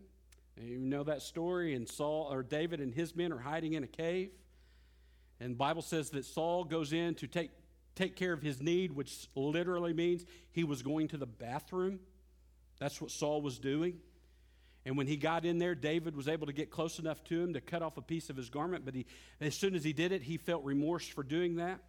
You 0.60 0.78
know 0.78 1.02
that 1.04 1.22
story, 1.22 1.74
and 1.74 1.88
Saul 1.88 2.28
or 2.30 2.42
David 2.42 2.80
and 2.80 2.94
his 2.94 3.16
men 3.16 3.32
are 3.32 3.38
hiding 3.38 3.72
in 3.72 3.82
a 3.82 3.88
cave. 3.88 4.30
And 5.40 5.58
Bible 5.58 5.82
says 5.82 6.10
that 6.10 6.24
Saul 6.24 6.64
goes 6.64 6.92
in 6.92 7.14
to 7.16 7.26
take, 7.26 7.50
take 7.96 8.14
care 8.16 8.32
of 8.32 8.40
his 8.40 8.62
need, 8.62 8.92
which 8.92 9.28
literally 9.34 9.92
means 9.92 10.24
he 10.52 10.62
was 10.62 10.82
going 10.82 11.08
to 11.08 11.16
the 11.16 11.26
bathroom. 11.26 11.98
That's 12.78 13.00
what 13.00 13.10
Saul 13.10 13.42
was 13.42 13.58
doing. 13.58 13.98
And 14.86 14.96
when 14.96 15.06
he 15.06 15.16
got 15.16 15.44
in 15.44 15.58
there, 15.58 15.74
David 15.74 16.14
was 16.14 16.28
able 16.28 16.46
to 16.46 16.52
get 16.52 16.70
close 16.70 16.98
enough 16.98 17.24
to 17.24 17.40
him 17.40 17.54
to 17.54 17.60
cut 17.60 17.82
off 17.82 17.96
a 17.96 18.02
piece 18.02 18.30
of 18.30 18.36
his 18.36 18.50
garment. 18.50 18.84
But 18.84 18.94
he, 18.94 19.06
as 19.40 19.54
soon 19.54 19.74
as 19.74 19.82
he 19.82 19.92
did 19.92 20.12
it, 20.12 20.22
he 20.22 20.36
felt 20.36 20.62
remorse 20.62 21.08
for 21.08 21.22
doing 21.22 21.56
that 21.56 21.80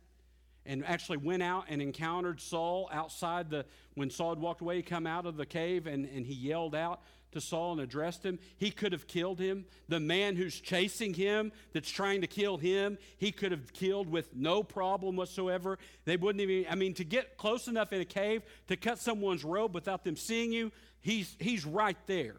and 0.66 0.84
actually 0.86 1.18
went 1.18 1.44
out 1.44 1.66
and 1.70 1.82
encountered 1.82 2.42
Saul 2.42 2.90
outside 2.92 3.50
the, 3.50 3.66
when 3.94 4.10
Saul 4.10 4.30
had 4.30 4.40
walked 4.40 4.62
away, 4.62 4.78
he 4.78 4.82
come 4.82 5.06
out 5.06 5.26
of 5.26 5.38
the 5.38 5.46
cave 5.46 5.86
and, 5.86 6.06
and 6.06 6.26
he 6.26 6.34
yelled 6.34 6.74
out 6.74 7.02
to 7.36 7.42
Saul 7.42 7.74
and 7.74 7.82
addressed 7.82 8.26
him. 8.26 8.40
He 8.58 8.72
could 8.72 8.92
have 8.92 9.08
killed 9.08 9.40
him. 9.40 9.66
The 9.88 10.00
man 10.00 10.36
who's 10.36 10.60
chasing 10.60 11.14
him, 11.14 11.52
that's 11.74 11.90
trying 11.90 12.22
to 12.22 12.28
kill 12.28 12.58
him, 12.58 12.98
he 13.18 13.32
could 13.32 13.52
have 13.52 13.74
killed 13.74 14.10
with 14.10 14.36
no 14.36 14.64
problem 14.64 15.16
whatsoever. 15.16 15.78
They 16.06 16.18
wouldn't 16.18 16.42
even, 16.42 16.72
I 16.72 16.76
mean, 16.76 16.94
to 16.96 17.04
get 17.04 17.38
close 17.38 17.68
enough 17.68 17.94
in 17.94 18.02
a 18.02 18.06
cave 18.06 18.42
to 18.68 18.78
cut 18.78 19.00
someone's 19.00 19.44
robe 19.44 19.76
without 19.76 20.04
them 20.04 20.16
seeing 20.16 20.52
you, 20.52 20.72
he's, 21.02 21.36
he's 21.40 21.66
right 21.66 21.98
there. 22.08 22.38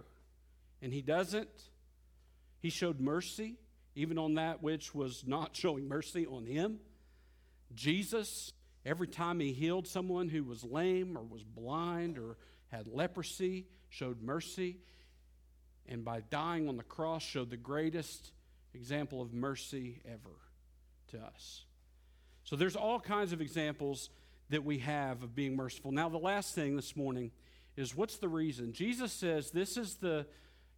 And 0.83 0.93
he 0.93 1.03
doesn't. 1.03 1.49
He 2.61 2.71
showed 2.71 2.99
mercy, 2.99 3.57
even 3.95 4.19
on 4.19 4.35
that 4.35 4.63
which 4.63 4.95
was 4.95 5.25
not 5.27 5.51
showing 5.57 5.89
mercy 5.89 6.27
on 6.27 6.47
him. 6.47 6.81
Jesus, 7.75 8.53
every 8.85 9.09
time 9.09 9.41
he 9.41 9.53
healed 9.53 9.87
someone 9.87 10.31
who 10.31 10.43
was 10.43 10.65
lame 10.65 11.17
or 11.17 11.23
was 11.23 11.45
blind 11.45 12.19
or 12.19 12.37
had 12.77 12.87
leprosy, 12.87 13.67
showed 13.89 14.23
mercy. 14.23 14.79
And 15.89 16.05
by 16.05 16.21
dying 16.31 16.69
on 16.69 16.77
the 16.77 16.83
cross, 16.83 17.23
showed 17.23 17.51
the 17.51 17.57
greatest 17.57 18.33
example 18.75 19.23
of 19.23 19.33
mercy 19.33 20.01
ever 20.05 20.37
to 21.09 21.19
us. 21.19 21.65
So 22.45 22.57
there's 22.57 22.77
all 22.77 23.01
kinds 23.01 23.33
of 23.33 23.41
examples 23.41 24.11
that 24.51 24.65
we 24.65 24.79
have 24.79 25.23
of 25.23 25.35
being 25.35 25.57
merciful. 25.57 25.93
Now, 25.93 26.09
the 26.09 26.19
last 26.19 26.55
thing 26.55 26.77
this 26.77 26.97
morning 26.97 27.33
is 27.77 27.97
what's 27.97 28.19
the 28.19 28.29
reason? 28.29 28.73
Jesus 28.73 29.13
says 29.13 29.51
this 29.51 29.77
is 29.77 29.97
the 29.97 30.27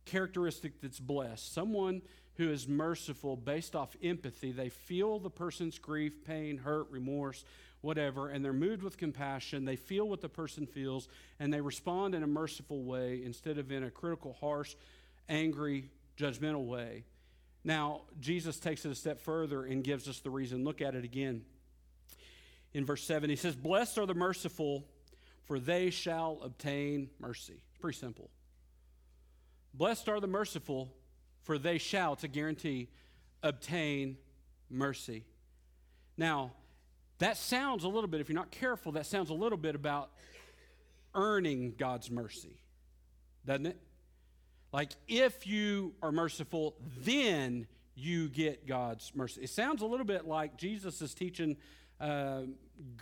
characteristic 0.04 0.80
that's 0.80 1.00
blessed. 1.00 1.52
Someone 1.52 2.02
who 2.38 2.50
is 2.50 2.68
merciful 2.68 3.36
based 3.36 3.74
off 3.74 3.96
empathy. 4.02 4.52
They 4.52 4.68
feel 4.68 5.18
the 5.18 5.30
person's 5.30 5.78
grief, 5.78 6.24
pain, 6.24 6.56
hurt, 6.58 6.86
remorse, 6.90 7.44
whatever, 7.80 8.28
and 8.28 8.44
they're 8.44 8.52
moved 8.52 8.82
with 8.82 8.96
compassion. 8.96 9.64
They 9.64 9.76
feel 9.76 10.08
what 10.08 10.20
the 10.20 10.28
person 10.28 10.66
feels, 10.66 11.08
and 11.38 11.52
they 11.52 11.60
respond 11.60 12.14
in 12.14 12.22
a 12.22 12.26
merciful 12.26 12.82
way 12.82 13.22
instead 13.24 13.58
of 13.58 13.70
in 13.70 13.84
a 13.84 13.90
critical, 13.90 14.36
harsh, 14.40 14.74
angry, 15.28 15.90
judgmental 16.16 16.66
way. 16.66 17.04
Now, 17.64 18.02
Jesus 18.20 18.58
takes 18.58 18.84
it 18.84 18.90
a 18.90 18.94
step 18.94 19.20
further 19.20 19.64
and 19.64 19.84
gives 19.84 20.08
us 20.08 20.20
the 20.20 20.30
reason. 20.30 20.64
Look 20.64 20.80
at 20.80 20.94
it 20.94 21.04
again. 21.04 21.44
In 22.72 22.84
verse 22.84 23.04
7, 23.04 23.30
he 23.30 23.36
says, 23.36 23.54
Blessed 23.54 23.98
are 23.98 24.06
the 24.06 24.14
merciful, 24.14 24.84
for 25.46 25.58
they 25.58 25.90
shall 25.90 26.38
obtain 26.42 27.10
mercy. 27.18 27.62
It's 27.70 27.78
pretty 27.78 27.98
simple. 27.98 28.30
Blessed 29.74 30.08
are 30.08 30.20
the 30.20 30.26
merciful, 30.26 30.92
for 31.42 31.58
they 31.58 31.78
shall, 31.78 32.16
to 32.16 32.28
guarantee, 32.28 32.88
obtain 33.42 34.16
mercy. 34.70 35.24
Now, 36.16 36.52
that 37.18 37.36
sounds 37.36 37.84
a 37.84 37.88
little 37.88 38.08
bit, 38.08 38.20
if 38.20 38.28
you're 38.28 38.38
not 38.38 38.50
careful, 38.50 38.92
that 38.92 39.06
sounds 39.06 39.30
a 39.30 39.34
little 39.34 39.58
bit 39.58 39.74
about 39.74 40.10
earning 41.14 41.74
God's 41.76 42.10
mercy, 42.10 42.60
doesn't 43.44 43.66
it? 43.66 43.78
Like, 44.72 44.92
if 45.08 45.46
you 45.46 45.94
are 46.02 46.12
merciful, 46.12 46.76
then 46.98 47.66
you 47.94 48.28
get 48.28 48.66
God's 48.66 49.10
mercy. 49.14 49.42
It 49.42 49.50
sounds 49.50 49.82
a 49.82 49.86
little 49.86 50.06
bit 50.06 50.26
like 50.26 50.56
Jesus 50.56 51.02
is 51.02 51.14
teaching 51.14 51.56
uh, 52.00 52.42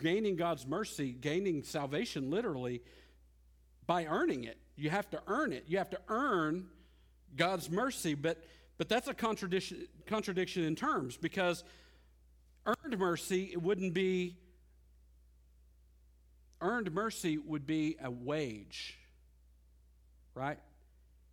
gaining 0.00 0.37
God's 0.37 0.66
mercy, 0.66 1.12
gaining 1.12 1.62
salvation 1.62 2.31
literally 2.31 2.83
by 3.87 4.07
earning 4.07 4.44
it. 4.44 4.57
You 4.76 4.90
have 4.90 5.11
to 5.11 5.20
earn 5.26 5.52
it. 5.52 5.64
You 5.66 5.79
have 5.79 5.90
to 5.90 5.98
earn 6.09 6.68
God's 7.37 7.70
mercy, 7.70 8.14
but, 8.14 8.42
but 8.79 8.88
that's 8.88 9.09
a 9.09 9.14
contradiction, 9.14 9.87
contradiction 10.07 10.64
in 10.64 10.76
terms 10.76 11.16
because 11.16 11.64
earned 12.66 12.98
mercy 12.98 13.50
it 13.52 13.62
wouldn't 13.62 13.94
be 13.94 14.37
earned 16.61 16.92
mercy 16.92 17.38
would 17.38 17.66
be 17.66 17.96
a 18.02 18.11
wage 18.11 18.98
right? 20.35 20.59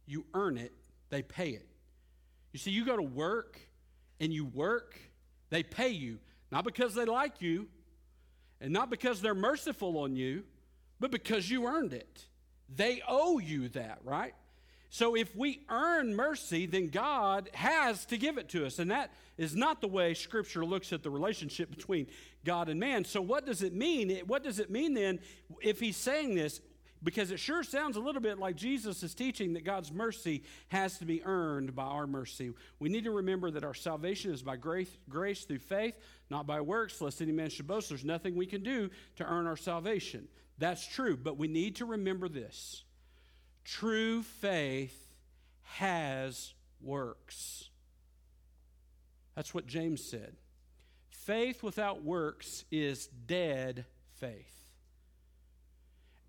You 0.05 0.25
earn 0.33 0.57
it 0.57 0.73
they 1.09 1.21
pay 1.21 1.49
it. 1.49 1.67
You 2.53 2.59
see 2.59 2.71
you 2.71 2.85
go 2.85 2.95
to 2.95 3.03
work 3.03 3.59
and 4.19 4.33
you 4.33 4.45
work 4.45 4.97
they 5.49 5.61
pay 5.61 5.89
you 5.89 6.17
not 6.51 6.63
because 6.63 6.95
they 6.95 7.05
like 7.05 7.41
you 7.41 7.67
and 8.59 8.71
not 8.73 8.89
because 8.89 9.21
they're 9.21 9.35
merciful 9.35 9.99
on 9.99 10.15
you 10.15 10.43
but 10.99 11.11
because 11.11 11.49
you 11.49 11.67
earned 11.67 11.93
it. 11.93 12.25
They 12.73 13.01
owe 13.07 13.37
you 13.37 13.69
that 13.69 13.99
right 14.03 14.33
so 14.93 15.15
if 15.15 15.35
we 15.35 15.61
earn 15.69 16.15
mercy, 16.15 16.67
then 16.67 16.89
God 16.89 17.49
has 17.55 18.05
to 18.05 18.15
give 18.15 18.37
it 18.37 18.49
to 18.49 18.63
us. 18.63 18.77
And 18.77 18.91
that 18.91 19.11
is 19.39 19.55
not 19.55 19.81
the 19.81 19.87
way 19.87 20.13
Scripture 20.13 20.63
looks 20.63 20.93
at 20.93 21.01
the 21.01 21.09
relationship 21.09 21.71
between 21.71 22.05
God 22.45 22.69
and 22.69 22.79
man. 22.79 23.03
So 23.03 23.19
what 23.19 23.43
does 23.43 23.63
it 23.63 23.73
mean? 23.73 24.15
What 24.27 24.43
does 24.43 24.59
it 24.59 24.69
mean 24.69 24.93
then 24.93 25.19
if 25.63 25.79
he's 25.79 25.97
saying 25.97 26.35
this? 26.35 26.61
Because 27.01 27.31
it 27.31 27.39
sure 27.39 27.63
sounds 27.63 27.97
a 27.97 27.99
little 27.99 28.21
bit 28.21 28.37
like 28.37 28.55
Jesus 28.55 29.01
is 29.01 29.15
teaching 29.15 29.53
that 29.53 29.65
God's 29.65 29.91
mercy 29.91 30.43
has 30.67 30.99
to 30.99 31.05
be 31.05 31.25
earned 31.25 31.73
by 31.73 31.85
our 31.85 32.05
mercy. 32.05 32.53
We 32.77 32.89
need 32.89 33.05
to 33.05 33.11
remember 33.11 33.49
that 33.49 33.63
our 33.63 33.73
salvation 33.73 34.31
is 34.31 34.43
by 34.43 34.57
grace, 34.57 34.95
grace 35.09 35.43
through 35.43 35.57
faith, 35.57 35.95
not 36.29 36.45
by 36.45 36.61
works, 36.61 37.01
lest 37.01 37.19
any 37.19 37.31
man 37.31 37.49
should 37.49 37.65
boast. 37.65 37.89
There's 37.89 38.05
nothing 38.05 38.35
we 38.35 38.45
can 38.45 38.61
do 38.61 38.91
to 39.15 39.25
earn 39.25 39.47
our 39.47 39.57
salvation. 39.57 40.27
That's 40.59 40.85
true, 40.85 41.17
but 41.17 41.39
we 41.39 41.47
need 41.47 41.77
to 41.77 41.85
remember 41.85 42.29
this 42.29 42.83
True 43.63 44.23
faith 44.23 45.13
has 45.63 46.53
works. 46.81 47.69
That's 49.35 49.53
what 49.53 49.65
James 49.65 50.03
said. 50.03 50.35
Faith 51.09 51.63
without 51.63 52.03
works 52.03 52.65
is 52.71 53.07
dead 53.07 53.85
faith. 54.15 54.53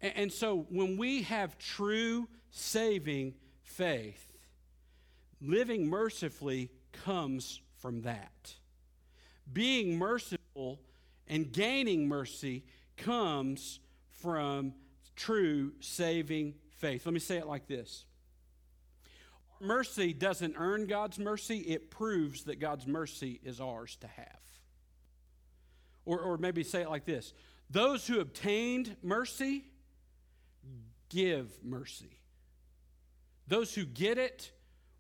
And 0.01 0.33
so 0.33 0.67
when 0.69 0.97
we 0.97 1.23
have 1.23 1.59
true 1.59 2.29
saving 2.51 3.35
faith, 3.63 4.33
living 5.41 5.89
mercifully 5.89 6.71
comes 6.93 7.61
from 7.79 8.03
that. 8.03 8.55
Being 9.53 9.99
merciful 9.99 10.81
and 11.27 11.53
gaining 11.53 12.07
mercy 12.07 12.65
comes 12.97 13.81
from 14.11 14.75
true 15.17 15.73
saving 15.81 16.55
faith. 16.85 17.07
Let 17.07 17.15
me 17.15 17.21
say 17.21 17.39
it 17.39 17.47
like 17.47 17.67
this 17.67 18.05
Mercy 19.59 20.13
doesn't 20.13 20.55
earn 20.59 20.87
God's 20.87 21.19
mercy, 21.19 21.59
it 21.61 21.91
proves 21.91 22.45
that 22.45 22.61
God's 22.61 22.87
mercy 22.87 23.41
is 23.43 23.59
ours 23.59 23.97
to 24.03 24.07
have. 24.07 24.41
Or, 26.05 26.21
or 26.21 26.37
maybe 26.37 26.63
say 26.63 26.83
it 26.83 26.91
like 26.91 27.07
this 27.07 27.33
Those 27.71 28.07
who 28.07 28.21
obtained 28.21 28.97
mercy 29.03 29.65
give 31.09 31.59
mercy. 31.65 32.21
Those 33.49 33.75
who 33.75 33.87
get 33.87 34.19
it 34.19 34.53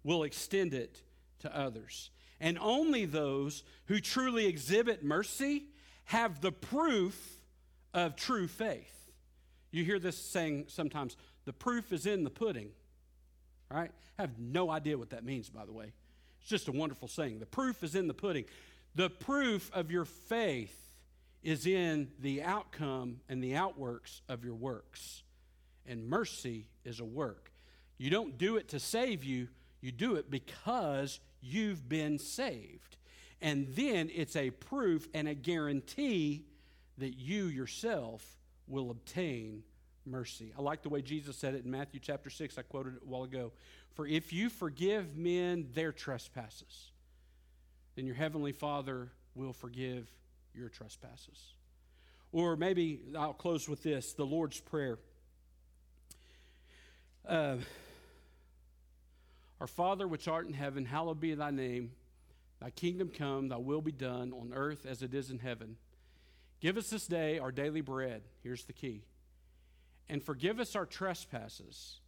will 0.04 0.22
extend 0.22 0.72
it 0.72 1.02
to 1.40 1.54
others. 1.54 2.10
And 2.40 2.58
only 2.60 3.04
those 3.04 3.62
who 3.86 4.00
truly 4.00 4.46
exhibit 4.46 5.04
mercy 5.04 5.66
have 6.06 6.40
the 6.40 6.52
proof 6.52 7.40
of 7.92 8.16
true 8.16 8.48
faith. 8.48 9.10
You 9.70 9.84
hear 9.84 9.98
this 9.98 10.16
saying 10.16 10.66
sometimes 10.68 11.16
the 11.44 11.52
proof 11.52 11.92
is 11.92 12.06
in 12.06 12.24
the 12.24 12.30
pudding. 12.30 12.70
All 13.70 13.78
right? 13.78 13.90
I 14.18 14.22
have 14.22 14.38
no 14.38 14.70
idea 14.70 14.96
what 14.96 15.10
that 15.10 15.24
means, 15.24 15.48
by 15.48 15.64
the 15.64 15.72
way. 15.72 15.92
It's 16.40 16.48
just 16.48 16.68
a 16.68 16.72
wonderful 16.72 17.08
saying. 17.08 17.38
The 17.38 17.46
proof 17.46 17.82
is 17.82 17.94
in 17.94 18.06
the 18.06 18.14
pudding. 18.14 18.44
The 18.94 19.10
proof 19.10 19.70
of 19.72 19.90
your 19.90 20.04
faith 20.04 20.76
is 21.42 21.66
in 21.66 22.08
the 22.20 22.42
outcome 22.42 23.20
and 23.28 23.42
the 23.42 23.56
outworks 23.56 24.22
of 24.28 24.44
your 24.44 24.54
works. 24.54 25.22
And 25.86 26.08
mercy 26.08 26.66
is 26.84 27.00
a 27.00 27.04
work. 27.04 27.50
You 27.98 28.10
don't 28.10 28.38
do 28.38 28.56
it 28.56 28.68
to 28.68 28.80
save 28.80 29.24
you, 29.24 29.48
you 29.80 29.92
do 29.92 30.16
it 30.16 30.30
because 30.30 31.20
you've 31.40 31.88
been 31.88 32.18
saved. 32.18 32.96
And 33.40 33.68
then 33.74 34.10
it's 34.14 34.36
a 34.36 34.50
proof 34.50 35.06
and 35.12 35.28
a 35.28 35.34
guarantee 35.34 36.44
that 36.98 37.18
you 37.18 37.44
yourself 37.46 38.24
will 38.66 38.90
obtain 38.90 39.62
mercy. 40.06 40.52
I 40.58 40.62
like 40.62 40.82
the 40.82 40.88
way 40.88 41.02
Jesus 41.02 41.36
said 41.36 41.54
it 41.54 41.64
in 41.64 41.70
Matthew 41.70 42.00
chapter 42.00 42.30
6. 42.30 42.58
I 42.58 42.62
quoted 42.62 42.96
it 42.96 43.02
a 43.04 43.08
while 43.08 43.24
ago. 43.24 43.52
For 43.94 44.06
if 44.06 44.32
you 44.32 44.50
forgive 44.50 45.16
men 45.16 45.68
their 45.74 45.92
trespasses, 45.92 46.90
then 47.94 48.06
your 48.06 48.14
heavenly 48.14 48.52
Father 48.52 49.10
will 49.34 49.52
forgive 49.52 50.08
your 50.54 50.68
trespasses. 50.68 51.54
Or 52.32 52.56
maybe 52.56 53.00
I'll 53.16 53.32
close 53.32 53.68
with 53.68 53.82
this 53.82 54.12
the 54.12 54.26
Lord's 54.26 54.60
Prayer. 54.60 54.98
Uh, 57.26 57.56
Our 59.60 59.66
Father 59.66 60.06
which 60.06 60.28
art 60.28 60.46
in 60.46 60.52
heaven, 60.52 60.84
hallowed 60.84 61.20
be 61.20 61.34
thy 61.34 61.50
name. 61.50 61.92
Thy 62.60 62.70
kingdom 62.70 63.08
come, 63.08 63.48
thy 63.48 63.56
will 63.56 63.80
be 63.80 63.92
done 63.92 64.32
on 64.32 64.52
earth 64.54 64.84
as 64.86 65.02
it 65.02 65.14
is 65.14 65.30
in 65.30 65.38
heaven. 65.38 65.76
Give 66.60 66.76
us 66.76 66.90
this 66.90 67.06
day 67.06 67.38
our 67.38 67.52
daily 67.52 67.80
bread. 67.80 68.22
Here's 68.42 68.64
the 68.64 68.72
key. 68.72 69.02
And 70.08 70.22
forgive 70.22 70.60
us 70.60 70.76
our 70.76 70.86
trespasses 70.86 72.00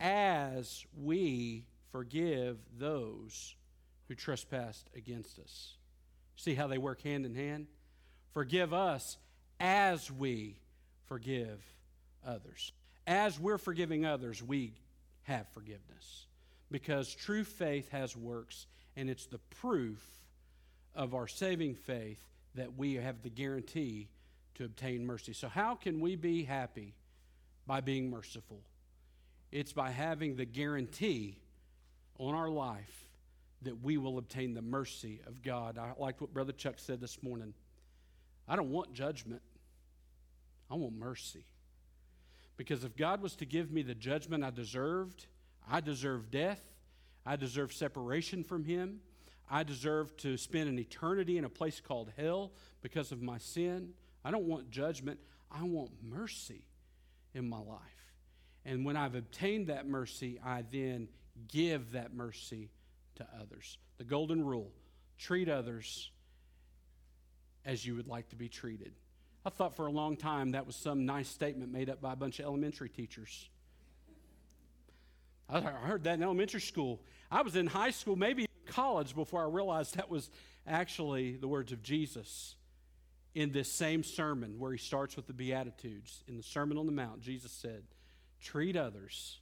as 0.00 0.84
we 0.96 1.64
forgive 1.92 2.58
those 2.78 3.54
who 4.08 4.14
trespassed 4.14 4.88
against 4.94 5.38
us. 5.38 5.74
See 6.36 6.54
how 6.54 6.66
they 6.66 6.78
work 6.78 7.02
hand 7.02 7.24
in 7.24 7.34
hand? 7.34 7.66
Forgive 8.32 8.74
us 8.74 9.16
as 9.58 10.10
we 10.10 10.56
forgive 11.06 11.62
others. 12.26 12.72
As 13.06 13.38
we're 13.38 13.58
forgiving 13.58 14.04
others, 14.04 14.42
we 14.42 14.74
have 15.22 15.48
forgiveness. 15.48 16.26
Because 16.70 17.14
true 17.14 17.44
faith 17.44 17.88
has 17.90 18.16
works, 18.16 18.66
and 18.96 19.08
it's 19.08 19.26
the 19.26 19.38
proof 19.60 20.02
of 20.94 21.14
our 21.14 21.28
saving 21.28 21.74
faith 21.74 22.20
that 22.54 22.76
we 22.76 22.94
have 22.94 23.22
the 23.22 23.30
guarantee 23.30 24.08
to 24.56 24.64
obtain 24.64 25.06
mercy. 25.06 25.32
So, 25.32 25.48
how 25.48 25.74
can 25.74 26.00
we 26.00 26.16
be 26.16 26.42
happy 26.42 26.94
by 27.66 27.80
being 27.80 28.10
merciful? 28.10 28.60
It's 29.52 29.72
by 29.72 29.90
having 29.90 30.36
the 30.36 30.44
guarantee 30.44 31.38
on 32.18 32.34
our 32.34 32.48
life 32.48 33.08
that 33.62 33.82
we 33.82 33.96
will 33.96 34.18
obtain 34.18 34.54
the 34.54 34.62
mercy 34.62 35.20
of 35.26 35.42
God. 35.42 35.78
I 35.78 35.92
liked 35.98 36.20
what 36.20 36.32
Brother 36.32 36.52
Chuck 36.52 36.74
said 36.76 37.00
this 37.00 37.22
morning. 37.22 37.54
I 38.48 38.56
don't 38.56 38.70
want 38.70 38.92
judgment, 38.92 39.42
I 40.70 40.74
want 40.74 40.94
mercy. 40.96 41.44
Because 42.56 42.84
if 42.84 42.96
God 42.96 43.20
was 43.20 43.36
to 43.36 43.44
give 43.44 43.70
me 43.70 43.82
the 43.82 43.94
judgment 43.94 44.44
I 44.44 44.50
deserved, 44.50 45.26
I 45.70 45.80
deserve 45.80 46.30
death, 46.30 46.60
I 47.24 47.36
deserve 47.36 47.72
separation 47.72 48.44
from 48.44 48.64
Him, 48.64 49.00
I 49.50 49.62
deserve 49.62 50.16
to 50.18 50.36
spend 50.36 50.68
an 50.68 50.78
eternity 50.78 51.38
in 51.38 51.44
a 51.44 51.48
place 51.48 51.80
called 51.80 52.12
hell 52.16 52.52
because 52.82 53.12
of 53.12 53.22
my 53.22 53.38
sin. 53.38 53.90
I 54.24 54.30
don't 54.30 54.44
want 54.44 54.70
judgment, 54.70 55.20
I 55.50 55.62
want 55.64 55.90
mercy 56.02 56.64
in 57.36 57.48
my 57.48 57.58
life. 57.58 57.80
And 58.64 58.84
when 58.84 58.96
I've 58.96 59.14
obtained 59.14 59.68
that 59.68 59.86
mercy, 59.86 60.40
I 60.44 60.64
then 60.72 61.08
give 61.48 61.92
that 61.92 62.14
mercy 62.14 62.70
to 63.16 63.26
others. 63.40 63.78
The 63.98 64.04
golden 64.04 64.44
rule 64.44 64.72
treat 65.18 65.48
others 65.48 66.10
as 67.64 67.84
you 67.84 67.94
would 67.94 68.08
like 68.08 68.28
to 68.30 68.36
be 68.36 68.48
treated. 68.48 68.92
I 69.44 69.50
thought 69.50 69.76
for 69.76 69.86
a 69.86 69.92
long 69.92 70.16
time 70.16 70.52
that 70.52 70.66
was 70.66 70.74
some 70.74 71.06
nice 71.06 71.28
statement 71.28 71.70
made 71.70 71.88
up 71.88 72.00
by 72.00 72.14
a 72.14 72.16
bunch 72.16 72.40
of 72.40 72.46
elementary 72.46 72.88
teachers. 72.88 73.48
I 75.48 75.60
heard 75.60 76.04
that 76.04 76.14
in 76.14 76.22
elementary 76.22 76.60
school. 76.60 77.00
I 77.30 77.42
was 77.42 77.54
in 77.54 77.68
high 77.68 77.92
school, 77.92 78.16
maybe 78.16 78.46
college, 78.66 79.14
before 79.14 79.42
I 79.42 79.48
realized 79.48 79.96
that 79.96 80.10
was 80.10 80.28
actually 80.66 81.36
the 81.36 81.46
words 81.46 81.70
of 81.70 81.82
Jesus 81.82 82.56
in 83.36 83.52
this 83.52 83.70
same 83.70 84.02
sermon 84.02 84.58
where 84.58 84.72
he 84.72 84.78
starts 84.78 85.14
with 85.14 85.26
the 85.26 85.32
Beatitudes. 85.34 86.24
In 86.26 86.38
the 86.38 86.42
Sermon 86.42 86.78
on 86.78 86.86
the 86.86 86.92
Mount, 86.92 87.20
Jesus 87.20 87.52
said, 87.52 87.82
Treat 88.40 88.76
others 88.76 89.40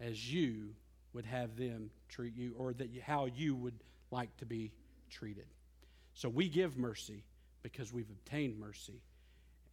as 0.00 0.32
you 0.32 0.70
would 1.12 1.26
have 1.26 1.54
them 1.54 1.90
treat 2.08 2.34
you, 2.34 2.54
or 2.56 2.72
that 2.72 2.88
you, 2.88 3.02
how 3.02 3.26
you 3.26 3.54
would 3.54 3.74
like 4.10 4.34
to 4.38 4.46
be 4.46 4.72
treated. 5.10 5.44
So 6.14 6.30
we 6.30 6.48
give 6.48 6.78
mercy 6.78 7.22
because 7.62 7.92
we've 7.92 8.08
obtained 8.08 8.58
mercy, 8.58 9.02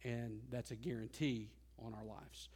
and 0.04 0.40
that's 0.50 0.70
a 0.70 0.76
guarantee 0.76 1.48
on 1.82 1.94
our 1.94 2.04
lives. 2.04 2.50